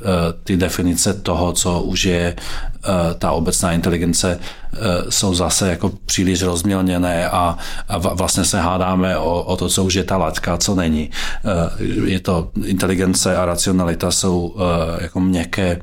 [0.45, 4.79] ty definice toho, co už je uh, ta obecná inteligence, uh,
[5.11, 7.59] jsou zase jako příliš rozmělněné a,
[8.15, 11.11] vlastně se hádáme o, to, co už je ta laťka, co není.
[12.05, 14.57] Je to inteligence a racionalita jsou
[15.01, 15.81] jako měkké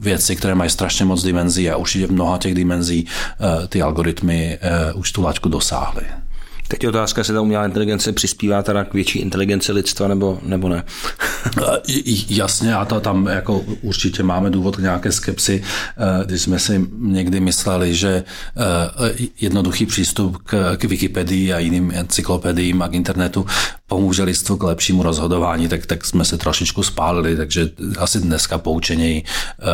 [0.00, 3.06] věci, které mají strašně moc dimenzí a určitě v mnoha těch dimenzí
[3.68, 4.58] ty algoritmy
[4.94, 6.02] už tu laťku dosáhly.
[6.68, 10.68] Teď je otázka, jestli ta umělá inteligence přispívá teda k větší inteligenci lidstva nebo, nebo
[10.68, 10.84] ne.
[12.28, 16.86] Jasně, a to tam jako určitě máme důvod k nějaké skepsi, eh, když jsme si
[16.98, 18.24] někdy mysleli, že
[18.56, 23.46] eh, jednoduchý přístup k, k Wikipedii a jiným encyklopediím a k internetu
[23.86, 29.22] pomůže lidstvu k lepšímu rozhodování, tak, tak jsme se trošičku spálili, takže asi dneska poučeněji
[29.22, 29.64] eh,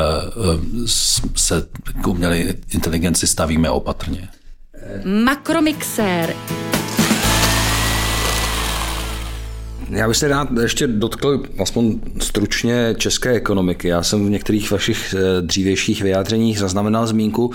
[1.37, 1.67] se
[2.03, 2.39] k umělé
[2.71, 4.29] inteligenci stavíme opatrně.
[5.05, 6.35] Makromixér
[9.95, 13.89] Já bych se rád ještě dotkl aspoň stručně české ekonomiky.
[13.89, 17.51] Já jsem v některých vašich eh, dřívějších vyjádřeních zaznamenal zmínku,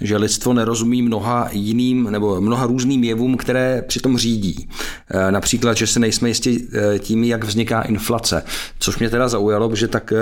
[0.00, 4.68] že lidstvo nerozumí mnoha jiným nebo mnoha různým jevům, které přitom řídí.
[5.10, 8.42] Eh, například, že se nejsme jistí eh, tím, jak vzniká inflace.
[8.78, 10.12] Což mě teda zaujalo, protože tak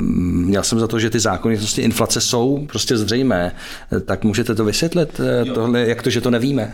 [0.00, 3.52] měl jsem za to, že ty zákonitosti inflace jsou prostě zřejmé.
[4.04, 5.20] Tak můžete to vysvětlit,
[5.54, 6.72] tohle, jak to, že to nevíme?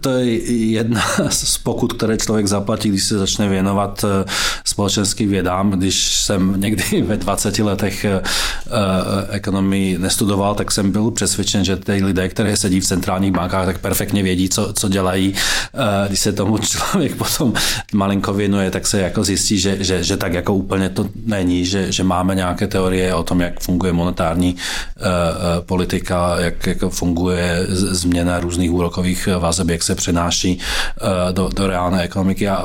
[0.00, 4.24] to je jedna z pokut, které člověk zaplatí, když se začne věnovat eh,
[4.64, 5.70] společenským vědám.
[5.70, 8.70] Když jsem někdy ve 20 letech eh, eh,
[9.30, 13.78] ekonomii nestudoval, tak jsem byl přesvědčen, že ty lidé, které sedí v centrálních bankách, tak
[13.78, 15.34] perfektně vědí, co, co dělají.
[16.08, 16.58] Když se tomu
[16.92, 17.52] člověk potom
[17.92, 21.92] malinko věnuje, tak se jako zjistí, že, že, že tak jako úplně to není, že,
[21.92, 24.56] že máme nějaké teorie o tom, jak funguje monetární
[25.66, 30.58] politika, jak jako funguje změna různých úrokových vazeb, jak se přenáší
[31.32, 32.48] do, do reálné ekonomiky.
[32.48, 32.64] A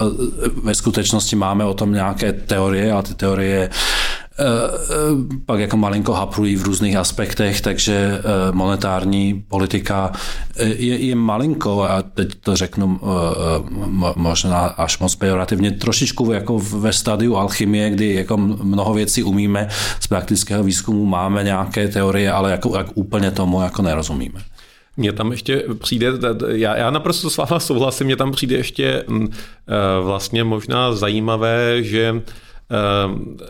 [0.63, 0.98] ve skutečnosti
[1.35, 6.63] máme o tom nějaké teorie a ty teorie eh, eh, pak jako malinko haprují v
[6.63, 8.21] různých aspektech, takže eh,
[8.51, 10.11] monetární politika
[10.59, 12.99] je, je malinko, a teď to řeknu
[14.15, 19.67] možná až moc pejorativně, trošičku jako ve stadiu alchymie, kdy jako mnoho věcí umíme,
[19.99, 24.39] z praktického výzkumu máme nějaké teorie, ale jako, jak úplně tomu jako nerozumíme.
[24.99, 26.11] Mně tam ještě přijde,
[26.47, 31.83] já, já naprosto s váma souhlasím, mně tam přijde ještě mm, eh, vlastně možná zajímavé,
[31.83, 32.21] že
[32.71, 33.45] eh,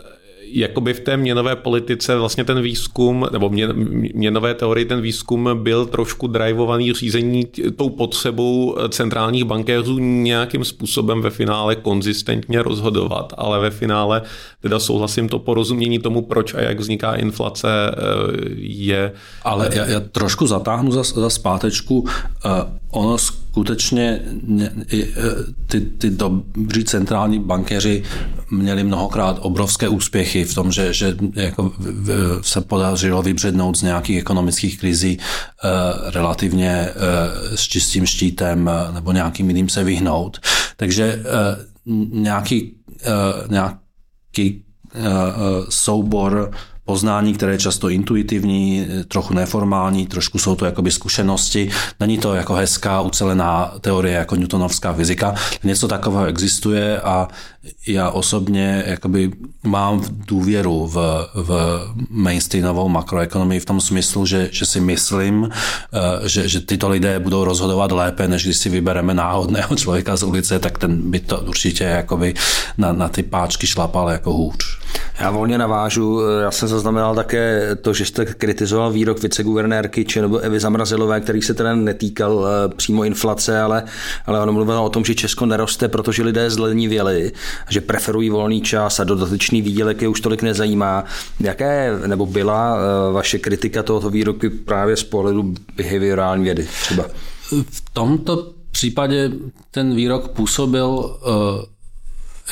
[0.52, 3.68] jakoby v té měnové politice vlastně ten výzkum, nebo mě,
[4.14, 7.46] měnové teorie, ten výzkum byl trošku drivovaný řízení
[7.76, 14.22] tou potřebou centrálních bankéřů nějakým způsobem ve finále konzistentně rozhodovat, ale ve finále
[14.60, 17.94] teda souhlasím to porozumění tomu, proč a jak vzniká inflace eh,
[18.56, 19.12] je...
[19.42, 22.08] Ale já, já trošku zatáhnu za, za zpátečku.
[22.90, 24.20] Ono skutečně
[24.62, 25.06] e,
[25.66, 28.02] ty, ty dobří centrální bankéři
[28.50, 31.72] měli mnohokrát obrovské úspěchy v tom, že, že jako
[32.42, 35.20] se podařilo vybřednout z nějakých ekonomických krizí e,
[36.10, 36.92] relativně e,
[37.56, 40.38] s čistým štítem nebo nějakým jiným se vyhnout.
[40.76, 41.22] Takže
[42.10, 42.76] nějaký,
[43.48, 44.64] nějaký
[45.68, 46.50] soubor
[46.90, 51.70] poznání, které je často intuitivní, trochu neformální, trošku jsou to jakoby zkušenosti.
[52.00, 55.34] Není to jako hezká, ucelená teorie jako newtonovská fyzika.
[55.64, 57.28] Něco takového existuje a
[57.86, 59.30] já osobně jakoby
[59.62, 60.96] mám důvěru v,
[61.34, 61.50] v
[62.10, 67.44] mainstreamovou makroekonomii v tom smyslu, že, že si myslím, eh, že, že tyto lidé budou
[67.44, 71.84] rozhodovat lépe, než když si vybereme náhodného člověka z ulice, tak ten by to určitě
[71.84, 72.34] jakoby
[72.78, 74.80] na, na ty páčky šlapal jako hůř.
[75.20, 80.38] Já volně navážu, já jsem zaznamenal také to, že jste kritizoval výrok viceguvernérky či nebo
[80.38, 83.84] Evy Zamrazilové, který se teda netýkal eh, přímo inflace, ale,
[84.26, 87.32] ale ono mluvilo o tom, že Česko neroste, protože lidé zlenivěli,
[87.68, 91.04] že preferují volný čas a dodatečný výdělek je už tolik nezajímá.
[91.40, 97.04] Jaké nebo byla eh, vaše kritika tohoto výroku právě z pohledu behaviorální vědy třeba?
[97.70, 99.30] V tomto případě
[99.70, 101.79] ten výrok působil uh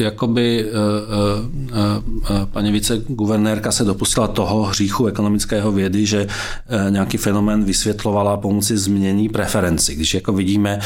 [0.00, 6.26] jakoby uh, uh, uh, paní viceguvernérka se dopustila toho hříchu ekonomického vědy, že
[6.90, 9.94] nějaký fenomén vysvětlovala pomocí změní preferenci.
[9.94, 10.80] Když jako vidíme,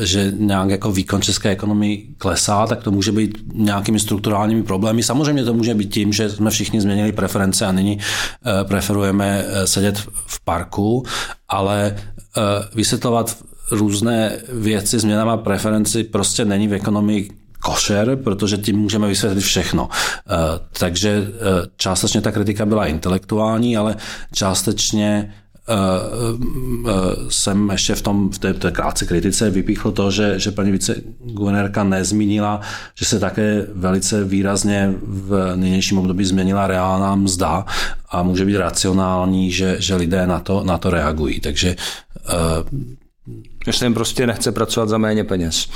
[0.00, 5.02] že nějak jako výkon české ekonomie klesá, tak to může být nějakými strukturálními problémy.
[5.02, 7.98] Samozřejmě to může být tím, že jsme všichni změnili preference a nyní
[8.62, 11.04] preferujeme sedět v parku,
[11.48, 11.96] ale
[12.74, 13.36] vysvětlovat
[13.70, 17.30] různé věci změnama preferenci prostě není v ekonomii
[17.68, 19.88] košer, protože tím můžeme vysvětlit všechno.
[19.92, 20.32] Eh,
[20.78, 23.96] takže eh, částečně ta kritika byla intelektuální, ale
[24.32, 25.34] částečně
[25.68, 25.74] eh,
[27.28, 31.84] jsem ještě v, tom, v té, té krátce kritice vypíchl to, že, že paní viceguvernérka
[31.84, 32.60] nezmínila,
[32.94, 37.64] že se také velice výrazně v nynějším období změnila reálná mzda
[38.10, 41.40] a může být racionální, že, že lidé na to, na to reagují.
[41.40, 41.76] Takže
[43.66, 45.68] že se jim prostě nechce pracovat za méně peněz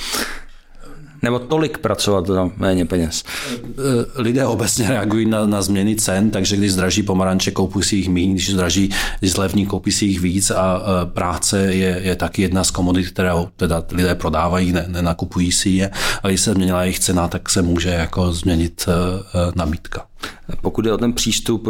[1.23, 3.25] nebo tolik pracovat za méně peněz?
[4.17, 8.33] Lidé obecně reagují na, na změny cen, takže když zdraží pomaranče, koupí si jich méně,
[8.33, 12.71] když zdraží, když zlevní, koupí si jich víc a práce je, je taky jedna z
[12.71, 15.91] komodit, které teda lidé prodávají, ne, nenakupují si je.
[16.23, 20.12] A když se změnila jejich cena, tak se může jako změnit e, e, nabídka.
[20.61, 21.69] Pokud je o ten přístup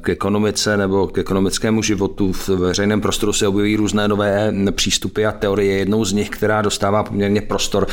[0.00, 5.32] k ekonomice nebo k ekonomickému životu, v veřejném prostoru se objeví různé nové přístupy a
[5.32, 5.78] teorie.
[5.78, 7.86] Jednou z nich, která dostává poměrně prostor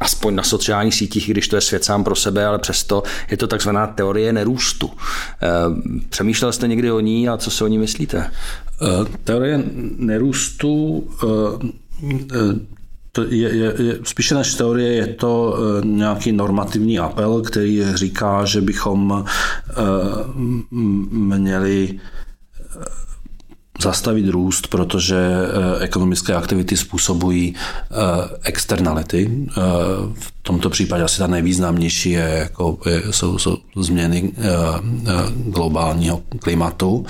[0.00, 3.46] aspoň na sociálních sítích, když to je svět sám pro sebe, ale přesto je to
[3.46, 4.90] takzvaná teorie nerůstu.
[5.42, 5.48] Eh,
[6.08, 8.30] přemýšlel jste někdy o ní a co si o ní myslíte?
[8.82, 9.62] Eh, teorie
[9.96, 12.75] nerůstu eh,
[13.22, 19.24] je, je, je, spíše než teorie je to nějaký normativní apel, který říká, že bychom
[21.10, 22.00] měli
[23.82, 27.94] zastavit růst, protože eh, ekonomické aktivity způsobují eh,
[28.42, 29.30] externality.
[29.48, 29.60] Eh,
[30.14, 32.78] v tomto případě asi ta nejvýznamnější je, jako,
[33.10, 34.32] jsou, jsou změny
[35.34, 37.06] globálního klimatu.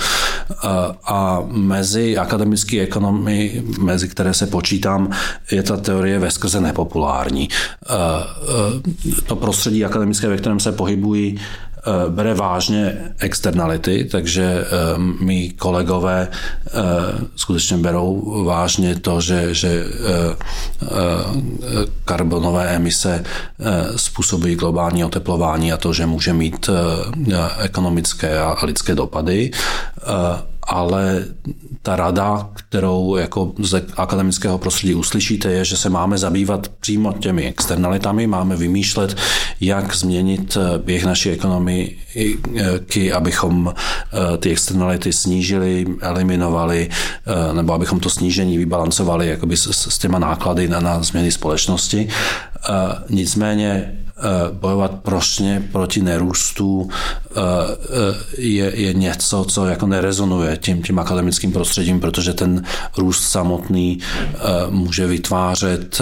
[1.04, 5.10] A mezi akademické ekonomy, mezi které se počítám,
[5.50, 7.48] je ta teorie ve skrze nepopulární.
[9.26, 11.38] To prostředí akademické, ve kterém se pohybují,
[12.08, 14.68] bere vážně externality, takže eh,
[15.20, 16.70] mý kolegové eh,
[17.36, 19.84] skutečně berou vážně to, že, že
[22.04, 23.24] karbonové emise
[23.96, 26.70] způsobují globální oteplování a to, že může mít
[27.58, 29.50] ekonomické a lidské dopady
[30.66, 31.24] ale
[31.82, 37.44] ta rada, kterou jako z akademického prostředí uslyšíte, je, že se máme zabývat přímo těmi
[37.46, 39.16] externalitami, máme vymýšlet,
[39.60, 48.00] jak změnit eh, běh naší ekonomiky, abychom eh, ty externality snížili, eliminovali, eh, nebo abychom
[48.00, 52.08] to snížení vybalancovali jakoby s, s těma náklady na, na změny společnosti.
[53.10, 54.05] Nicméně Eh,
[54.52, 61.52] bojovat prošně proti nerůstu eh, eh, je, je něco, co jako nerezonuje tím, tím akademickým
[61.52, 62.62] prostředím, protože ten
[62.98, 63.98] růst samotný
[64.70, 66.00] může vytvářet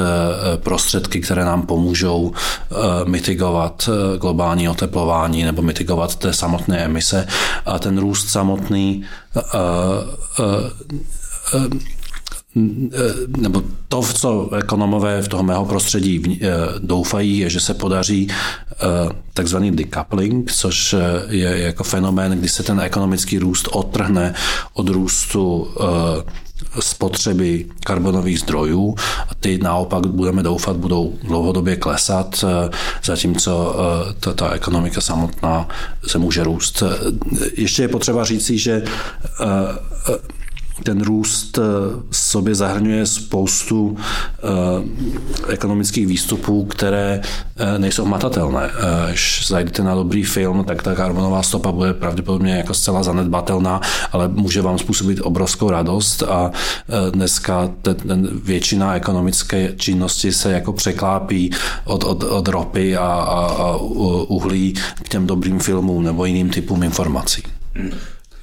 [0.56, 2.32] prostředky, které nám pomůžou
[3.04, 3.88] mitigovat
[4.20, 7.26] globální oteplování nebo mitigovat té samotné emise.
[7.66, 9.04] A ten růst samotný
[13.36, 16.48] nebo to, v co ekonomové v toho mého prostředí eh,
[16.78, 18.76] doufají, je, že se podaří eh,
[19.34, 20.98] takzvaný decoupling, což eh,
[21.28, 24.34] je jako fenomén, kdy se ten ekonomický růst odtrhne
[24.74, 25.68] od růstu
[26.80, 28.94] spotřeby karbonových zdrojů
[29.28, 32.44] a ty naopak budeme doufat, budou dlouhodobě klesat,
[33.04, 33.76] zatímco
[34.20, 35.68] ta, ta ekonomika samotná
[36.06, 36.82] se může růst.
[37.56, 38.82] Ještě je potřeba říci, že
[40.82, 41.62] ten růst eh,
[42.10, 47.20] sobě zahrnuje spoustu eh, ekonomických výstupů, které
[47.56, 48.70] eh, nejsou matatelné.
[49.08, 53.80] Když zajdete na dobrý film, tak ta karbonová stopa bude pravděpodobně jako zcela zanedbatelná,
[54.12, 56.50] ale může vám způsobit obrovskou radost a
[57.10, 61.50] dneska ten, ten většina ekonomické činnosti se jako překlápí
[61.84, 63.76] od, od, od ropy a, a, a
[64.28, 67.42] uhlí k těm dobrým filmům nebo jiným typům informací.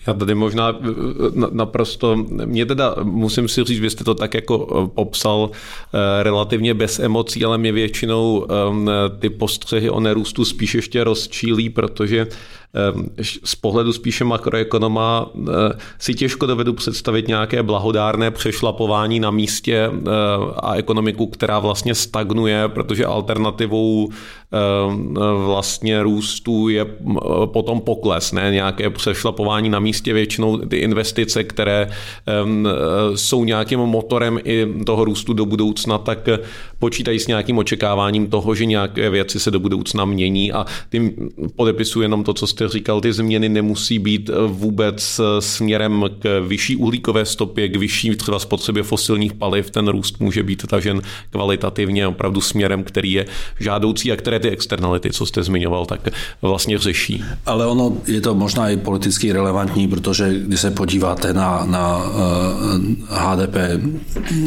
[0.07, 0.87] Já tady možná eh,
[1.27, 5.51] eh, naprosto, mě teda musím si říct, vy jste to tak jako eh, popsal
[6.21, 8.47] relativně bez emocí, ale mě většinou
[9.19, 12.27] ty postřehy o nerůstu spíš ještě rozčílí, protože
[13.43, 15.51] z pohledu spíše makroekonoma eh,
[15.99, 20.09] si těžko dovedu představit nějaké blahodárné přešlapování na místě eh,
[20.55, 24.09] a ekonomiku, která vlastně stagnuje, protože alternativou
[25.45, 26.85] vlastně růstu je
[27.45, 28.51] potom pokles, ne?
[28.51, 31.89] Nějaké přešlapování na místě, většinou ty investice, které
[33.15, 36.29] jsou nějakým motorem i toho růstu do budoucna, tak
[36.79, 41.13] počítají s nějakým očekáváním toho, že nějaké věci se do budoucna mění a tím
[41.55, 47.25] podepisu jenom to, co jste říkal, ty změny nemusí být vůbec směrem k vyšší uhlíkové
[47.25, 49.69] stopě, k vyšší třeba spotřebě fosilních paliv.
[49.69, 53.25] Ten růst může být tažen kvalitativně opravdu směrem, který je
[53.59, 56.09] žádoucí a které ty externality, co jste zmiňoval, tak
[56.41, 57.23] vlastně řeší.
[57.45, 62.01] Ale ono je to možná i politicky relevantní, protože když se podíváte na, na
[63.09, 63.79] HDP eh,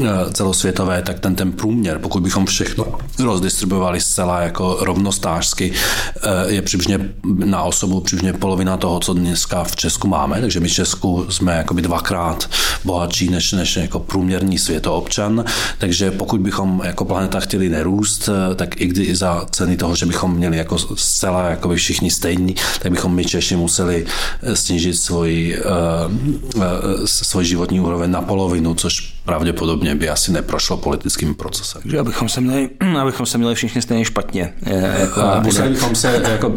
[0.04, 2.86] eh, celosvětové, tak ten, ten průměr, pokud bychom všechno
[3.18, 5.72] rozdistribuovali zcela jako rovnostářsky,
[6.16, 7.14] eh, je přibližně
[7.44, 11.52] na osobu přibližně polovina toho, co dneska v Česku máme, takže my v Česku jsme
[11.56, 12.50] jakoby dvakrát
[12.84, 15.44] bohatší než, než jako průměrný světoobčan,
[15.78, 20.34] takže pokud bychom jako planeta chtěli nerůst, tak i kdy za ceny toho, že bychom
[20.36, 24.06] měli jako zcela jakoby všichni stejní, tak bychom my Češi museli
[24.54, 26.12] snížit svůj, uh,
[26.56, 26.62] uh,
[27.04, 31.82] svůj životní úroveň na polovinu, což pravděpodobně by asi neprošlo politickým procesem.
[31.82, 32.70] Takže abychom se měli,
[33.00, 34.54] abychom se měli všichni stejně špatně.
[35.00, 36.52] Jako, a museli bychom se jako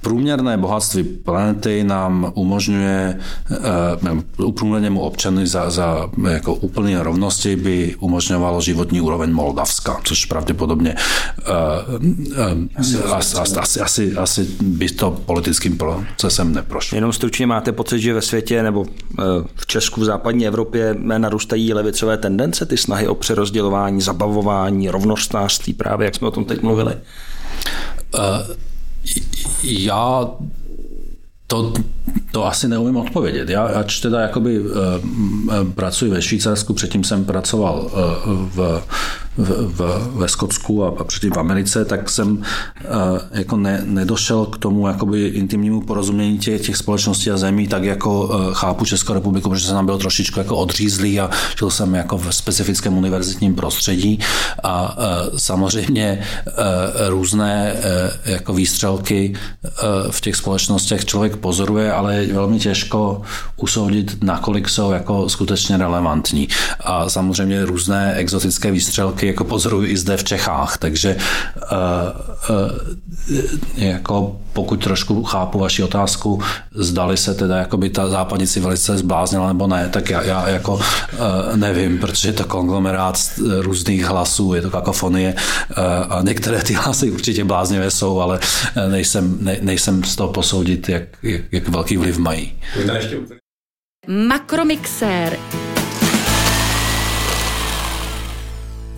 [0.00, 3.18] Průměrné bohatství planety nám umožňuje,
[4.44, 10.94] uh, průměrnému občanu za, za jako úplné rovnosti by umožňovalo životní úroveň Moldavska, což pravděpodobně
[10.94, 16.96] uh, uh, asi, asi, asi, asi by to politickým procesem neprošlo.
[16.96, 18.86] Jenom stručně máte pocit, že ve světě nebo
[19.54, 26.04] v Česku, v západní Evropě narůstají levicové tendence, ty snahy o přerozdělování, zabavování, rovnostářství, právě
[26.04, 26.94] jak jsme o tom teď mluvili?
[28.14, 28.20] Uh,
[29.62, 30.30] já
[31.46, 31.72] to,
[32.32, 33.48] to asi neumím odpovědět.
[33.48, 34.68] Já, ač teda jakoby uh,
[35.74, 38.82] pracuji ve Švýcarsku, předtím jsem pracoval uh, v
[39.38, 42.42] v, v, ve Skotsku a, a předtím v Americe, tak jsem
[43.32, 48.40] jako ne, nedošel k tomu jakoby intimnímu porozumění těch, těch společností a zemí, tak jako
[48.52, 52.30] chápu Českou republiku, protože jsem tam byl trošičku jako odřízlý a žil jsem jako v
[52.30, 54.18] specifickém univerzitním prostředí
[54.62, 54.96] a
[55.36, 56.22] samozřejmě
[57.08, 57.74] různé
[58.24, 59.34] jako výstřelky
[60.10, 63.22] v těch společnostech člověk pozoruje, ale je velmi těžko
[63.56, 66.48] usoudit, nakolik jsou jako skutečně relevantní.
[66.80, 71.16] A samozřejmě různé exotické výstřelky jako pozorují i zde v Čechách, takže
[71.56, 73.44] uh, uh,
[73.76, 76.42] jako pokud trošku chápu vaši otázku,
[76.74, 80.74] zdali se teda jako by ta západní civilizace zbláznila nebo ne, tak já, já jako
[80.74, 80.80] uh,
[81.56, 83.18] nevím, protože je to konglomerát
[83.60, 85.34] různých hlasů, je to kakofonie
[86.08, 88.40] a některé ty hlasy určitě bláznivé jsou, ale
[88.90, 92.58] nejsem, ne, nejsem z toho posoudit, jak, jak, jak velký vliv mají.
[94.08, 95.38] Makromixér.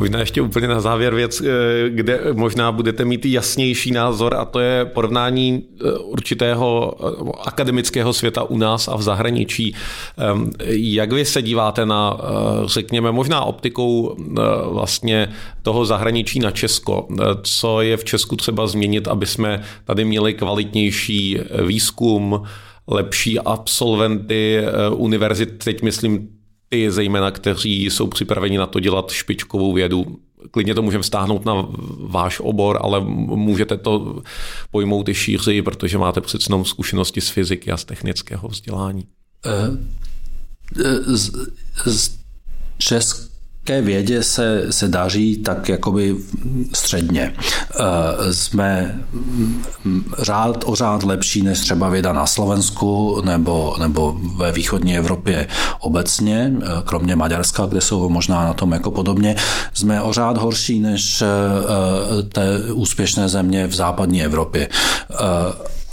[0.01, 1.45] Možná ještě úplně na závěr věc, eh,
[1.89, 8.43] kde možná budete mít jasnější názor a to je porovnání eh, určitého eh, akademického světa
[8.43, 9.75] u nás a v zahraničí.
[10.19, 12.17] Ehm, jak vy se díváte na,
[12.65, 14.17] řekněme, možná optikou
[14.65, 15.29] vlastně
[15.63, 17.09] toho zahraničí na Česko?
[17.43, 22.43] Co je v Česku třeba změnit, aby jsme tady měli kvalitnější výzkum,
[22.91, 26.29] lepší absolventy univerzit, teď myslím
[26.69, 30.19] ty zejména, kteří jsou připraveni na to dělat špičkovou vědu.
[30.51, 31.67] Klidně to můžeme stáhnout na
[31.99, 34.23] váš obor, ale můžete to
[34.71, 39.05] pojmout i šířeji, protože máte přece jenom zkušenosti z fyziky a z technického vzdělání.
[39.47, 39.79] Eh,
[40.85, 41.31] eh, z,
[41.87, 42.19] z
[42.79, 43.30] Česk,
[43.65, 46.17] české vědě se, se daří tak jakoby
[46.75, 47.33] středně.
[47.81, 49.01] Eh, jsme
[50.19, 55.47] řád o řád lepší než třeba věda na Slovensku nebo, nebo ve východní Evropě
[55.81, 59.37] obecně, eh, kromě Maďarska, kde jsou možná na tom jako podobně.
[59.75, 64.69] Jsme o řád horší než eh, té úspěšné země v západní Evropě.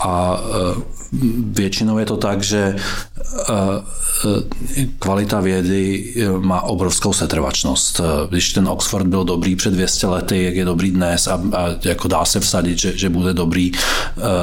[0.00, 0.40] A
[1.52, 2.76] většinou je to tak, že
[4.98, 8.00] kvalita vědy má obrovskou setrvačnost.
[8.28, 12.08] Když ten Oxford byl dobrý před 200 lety, jak je dobrý dnes a, a jako
[12.08, 13.72] dá se vsadit, že, že bude dobrý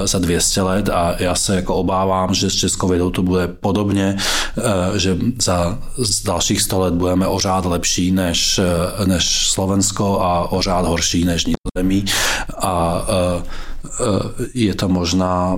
[0.06, 4.18] za 200 let a já se jako obávám, že s českou vědou to bude podobně,
[4.96, 5.80] že za
[6.26, 8.60] dalších 100 let budeme o řád lepší než,
[9.06, 12.06] než Slovensko a o řád horší než Nizozemí
[12.62, 13.02] a
[14.54, 15.58] je to možná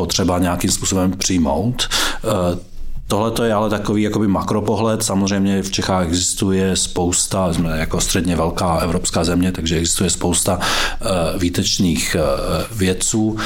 [0.00, 1.88] potřeba nějakým způsobem přijmout.
[2.24, 2.70] Eh,
[3.10, 5.02] Tohle to je ale takový jakoby makropohled.
[5.02, 11.40] Samozřejmě v Čechách existuje spousta, jsme jako středně velká evropská země, takže existuje spousta uh,
[11.40, 13.36] výtečných uh, vědců.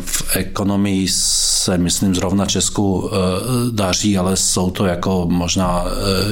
[0.00, 3.10] V ekonomii se, myslím, zrovna Česku
[3.70, 5.84] daří, ale jsou to jako možná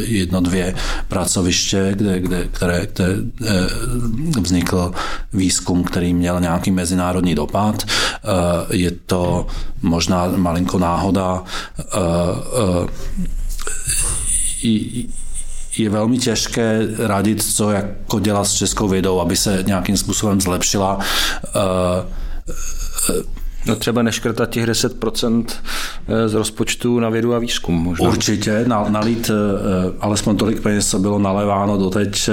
[0.04, 0.74] jedno, dvě
[1.08, 4.92] pracoviště, kde, kde, které, kde vznikl
[5.32, 7.84] výzkum, který měl nějaký mezinárodní dopad.
[8.70, 9.46] Je to
[9.82, 11.42] možná malinko náhoda
[15.78, 20.98] je velmi těžké radit, co jako dělat s českou vědou, aby se nějakým způsobem zlepšila.
[23.66, 25.44] No třeba neškrtat těch 10%
[26.26, 28.08] z rozpočtu na vědu a výzkum možná.
[28.08, 29.30] Určitě, nalít
[30.00, 32.30] alespoň tolik peněz, co bylo naleváno doteď,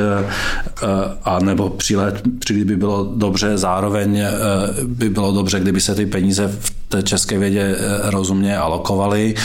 [1.23, 4.23] a nebo přilet, přilít by bylo dobře, zároveň
[4.83, 9.35] by bylo dobře, kdyby se ty peníze v té české vědě rozumně alokovaly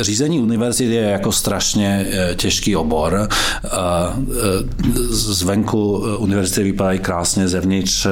[0.00, 3.28] Řízení univerzity je jako strašně eh, těžký obor.
[3.64, 3.68] Eh,
[5.10, 8.06] zvenku eh, univerzity vypadají krásně, zevnitř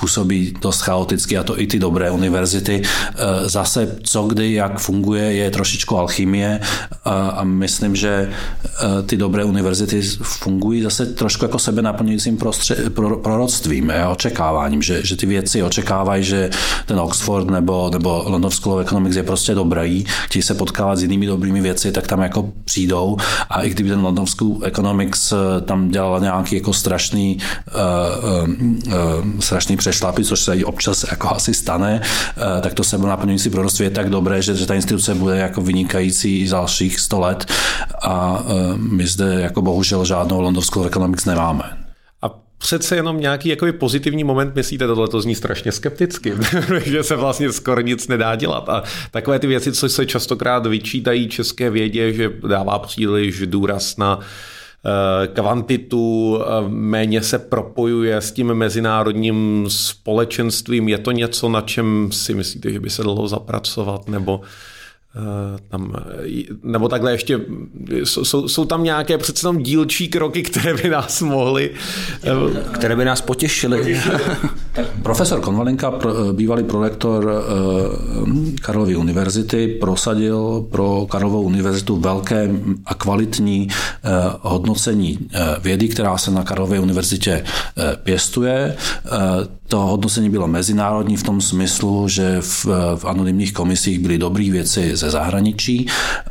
[0.00, 2.82] působí dost chaoticky a to i ty dobré univerzity.
[3.44, 6.60] Zase co kdy, jak funguje, je trošičku alchymie
[7.04, 8.30] a myslím, že
[9.06, 12.38] ty dobré univerzity fungují zase trošku jako sebe naplňujícím
[13.22, 16.50] proroctvím, očekáváním, že, že ty věci očekávají, že
[16.86, 21.02] ten Oxford nebo, nebo London School of Economics je prostě dobrý, chtějí se potkávat s
[21.02, 23.16] jinými dobrými věci, tak tam jako přijdou.
[23.50, 27.38] A i kdyby ten London School Economics eh, tam dělal nějaký jako strašný,
[27.74, 32.00] uh, uh, strašný přešlapy, což se občas jako asi stane,
[32.36, 36.48] uh, tak to naplňující proroctví je tak dobré, že, že ta instituce bude jako vynikající
[36.48, 37.46] dalších 100 let.
[38.02, 41.85] A uh, my zde jako bohužel žádnou London School of Economics nemáme
[42.58, 46.34] přece jenom nějaký jakoby pozitivní moment, myslíte, tohle to zní strašně skepticky,
[46.84, 48.68] že se vlastně skoro nic nedá dělat.
[48.68, 54.18] A takové ty věci, co se častokrát vyčítají české vědě, že dává příliš důraz na
[54.20, 60.88] eh, kvantitu, eh, méně se propojuje s tím mezinárodním společenstvím.
[60.88, 64.40] Je to něco, na čem si myslíte, že by se dalo zapracovat, nebo
[65.68, 65.92] tam,
[66.62, 67.40] nebo takhle ještě,
[68.04, 71.70] jsou, jsou tam nějaké přece tam dílčí kroky, které by nás mohly...
[72.72, 74.00] Které by nás potěšily.
[75.02, 75.92] Profesor Konvalinka,
[76.32, 77.44] bývalý prorektor
[78.60, 82.50] Karlovy univerzity, prosadil pro Karlovou univerzitu velké
[82.86, 83.68] a kvalitní
[84.40, 85.18] hodnocení
[85.62, 87.44] vědy, která se na Karlově univerzitě
[88.02, 88.76] pěstuje.
[89.68, 94.96] To hodnocení bylo mezinárodní v tom smyslu, že v, v anonymních komisích byly dobré věci
[94.96, 95.86] ze zahraničí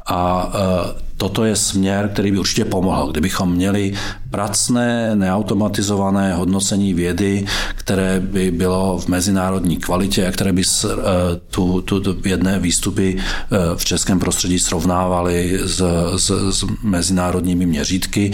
[0.06, 3.12] a e, toto je směr, který by určitě pomohl.
[3.12, 3.94] Kdybychom měli
[4.30, 7.46] pracné, neautomatizované hodnocení vědy,
[7.76, 10.88] které by bylo v mezinárodní kvalitě a které by e,
[11.52, 15.84] tu, tu, tu jedné výstupy e, v českém prostředí srovnávaly s,
[16.16, 18.32] s, s mezinárodními měřítky,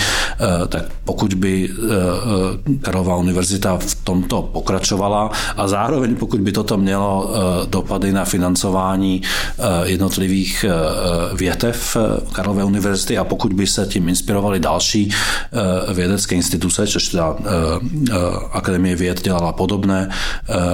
[0.67, 1.69] tak pokud by
[2.81, 7.33] Karlová univerzita v tomto pokračovala a zároveň pokud by toto mělo
[7.69, 9.21] dopady na financování
[9.83, 10.65] jednotlivých
[11.33, 11.97] větev
[12.31, 17.43] Karlové univerzity a pokud by se tím inspirovali další eh, vědecké instituce, což teda eh,
[18.09, 18.15] eh,
[18.51, 20.09] Akademie věd dělala podobné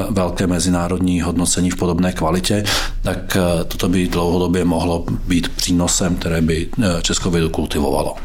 [0.09, 2.63] velké mezinárodní hodnocení v podobné kvalitě,
[3.01, 3.37] tak
[3.67, 6.69] toto by dlouhodobě mohlo být přínosem, které by
[7.01, 8.15] českou vědu kultivovalo.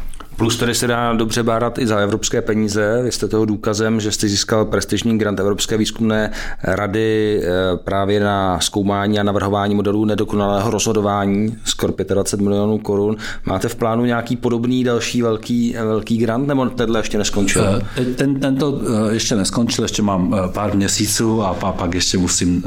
[0.42, 3.02] Plus tady se dá dobře bárat i za evropské peníze.
[3.02, 6.30] Vy jste toho důkazem, že jste získal prestižní grant Evropské výzkumné
[6.62, 13.16] rady eh, právě na zkoumání a navrhování modelů nedokonalého rozhodování, skoro 25 milionů korun.
[13.44, 17.64] Máte v plánu nějaký podobný další velký, velký grant, nebo tenhle ještě neskončil?
[17.96, 22.64] Eh, ten, tento eh, ještě neskončil, ještě mám pár měsíců a pak ještě musím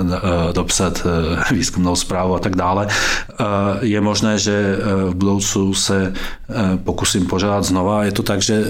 [0.53, 1.07] dopsat
[1.51, 2.87] výzkumnou zprávu a tak dále.
[3.81, 4.77] Je možné, že
[5.09, 6.13] v budoucnu se
[6.83, 8.03] pokusím požádat znova.
[8.03, 8.67] Je to tak, že eh,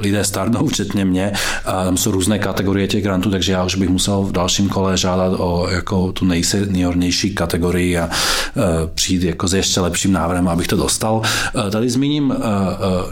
[0.00, 1.32] lidé starnou, včetně mě,
[1.64, 4.96] a tam jsou různé kategorie těch grantů, takže já už bych musel v dalším kole
[4.96, 8.62] žádat o jako tu nejseniornější kategorii a eh,
[8.94, 11.22] přijít jako s ještě lepším návrhem, abych to dostal.
[11.70, 12.34] Tady zmíním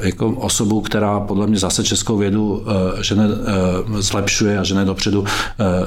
[0.00, 2.64] jako osobu, která podle mě zase českou vědu
[3.00, 3.24] žene,
[3.98, 5.24] zlepšuje a žene dopředu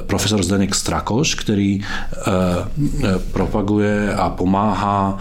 [0.08, 1.82] profesor Zdeněk Strakoš, který
[3.32, 5.18] propaguje a pomáhá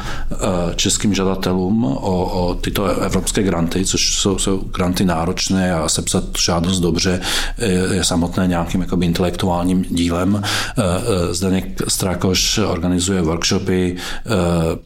[0.77, 6.25] českým žadatelům o, o tyto evropské granty granty, což jsou, jsou granty náročné a sepsat
[6.39, 7.21] žádost dobře
[7.91, 10.43] je, samotné nějakým jakoby intelektuálním dílem.
[10.43, 14.31] Eh, eh, Zdeněk Strakoš organizuje workshopy, eh,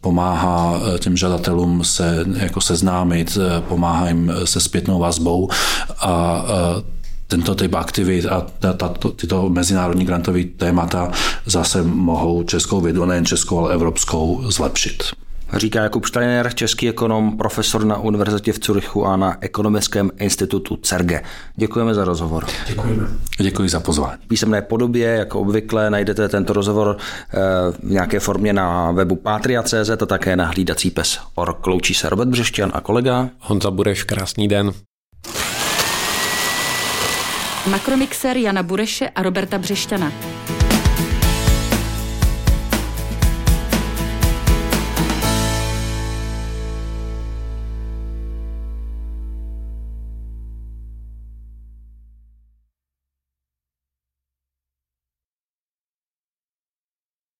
[0.00, 5.48] pomáhá těm žadatelům se jako seznámit, pomáhá jim se zpětnou vazbou
[6.00, 6.44] a
[7.26, 8.46] tento typ aktivit a
[8.76, 11.10] tato, tyto mezinárodní grantové témata
[11.46, 17.84] zase mohou českou vědu, nejen českou, ale evropskou, zlepšit říká Jakub Steiner, český ekonom, profesor
[17.84, 21.22] na univerzitě v Curychu a na ekonomickém institutu CERGE.
[21.56, 22.46] Děkujeme za rozhovor.
[22.68, 23.06] Děkujeme.
[23.40, 24.18] Děkuji za pozvání.
[24.24, 27.36] V písemné podobě, jako obvykle, najdete tento rozhovor eh,
[27.72, 31.18] v nějaké formě na webu patria.cz a také na hlídací pes.
[31.34, 34.72] Or loučí se Robert Břešťan a kolega Honza Bureš, krásný den.
[37.66, 40.12] Makromixer Jana Bureše a Roberta Břešťana.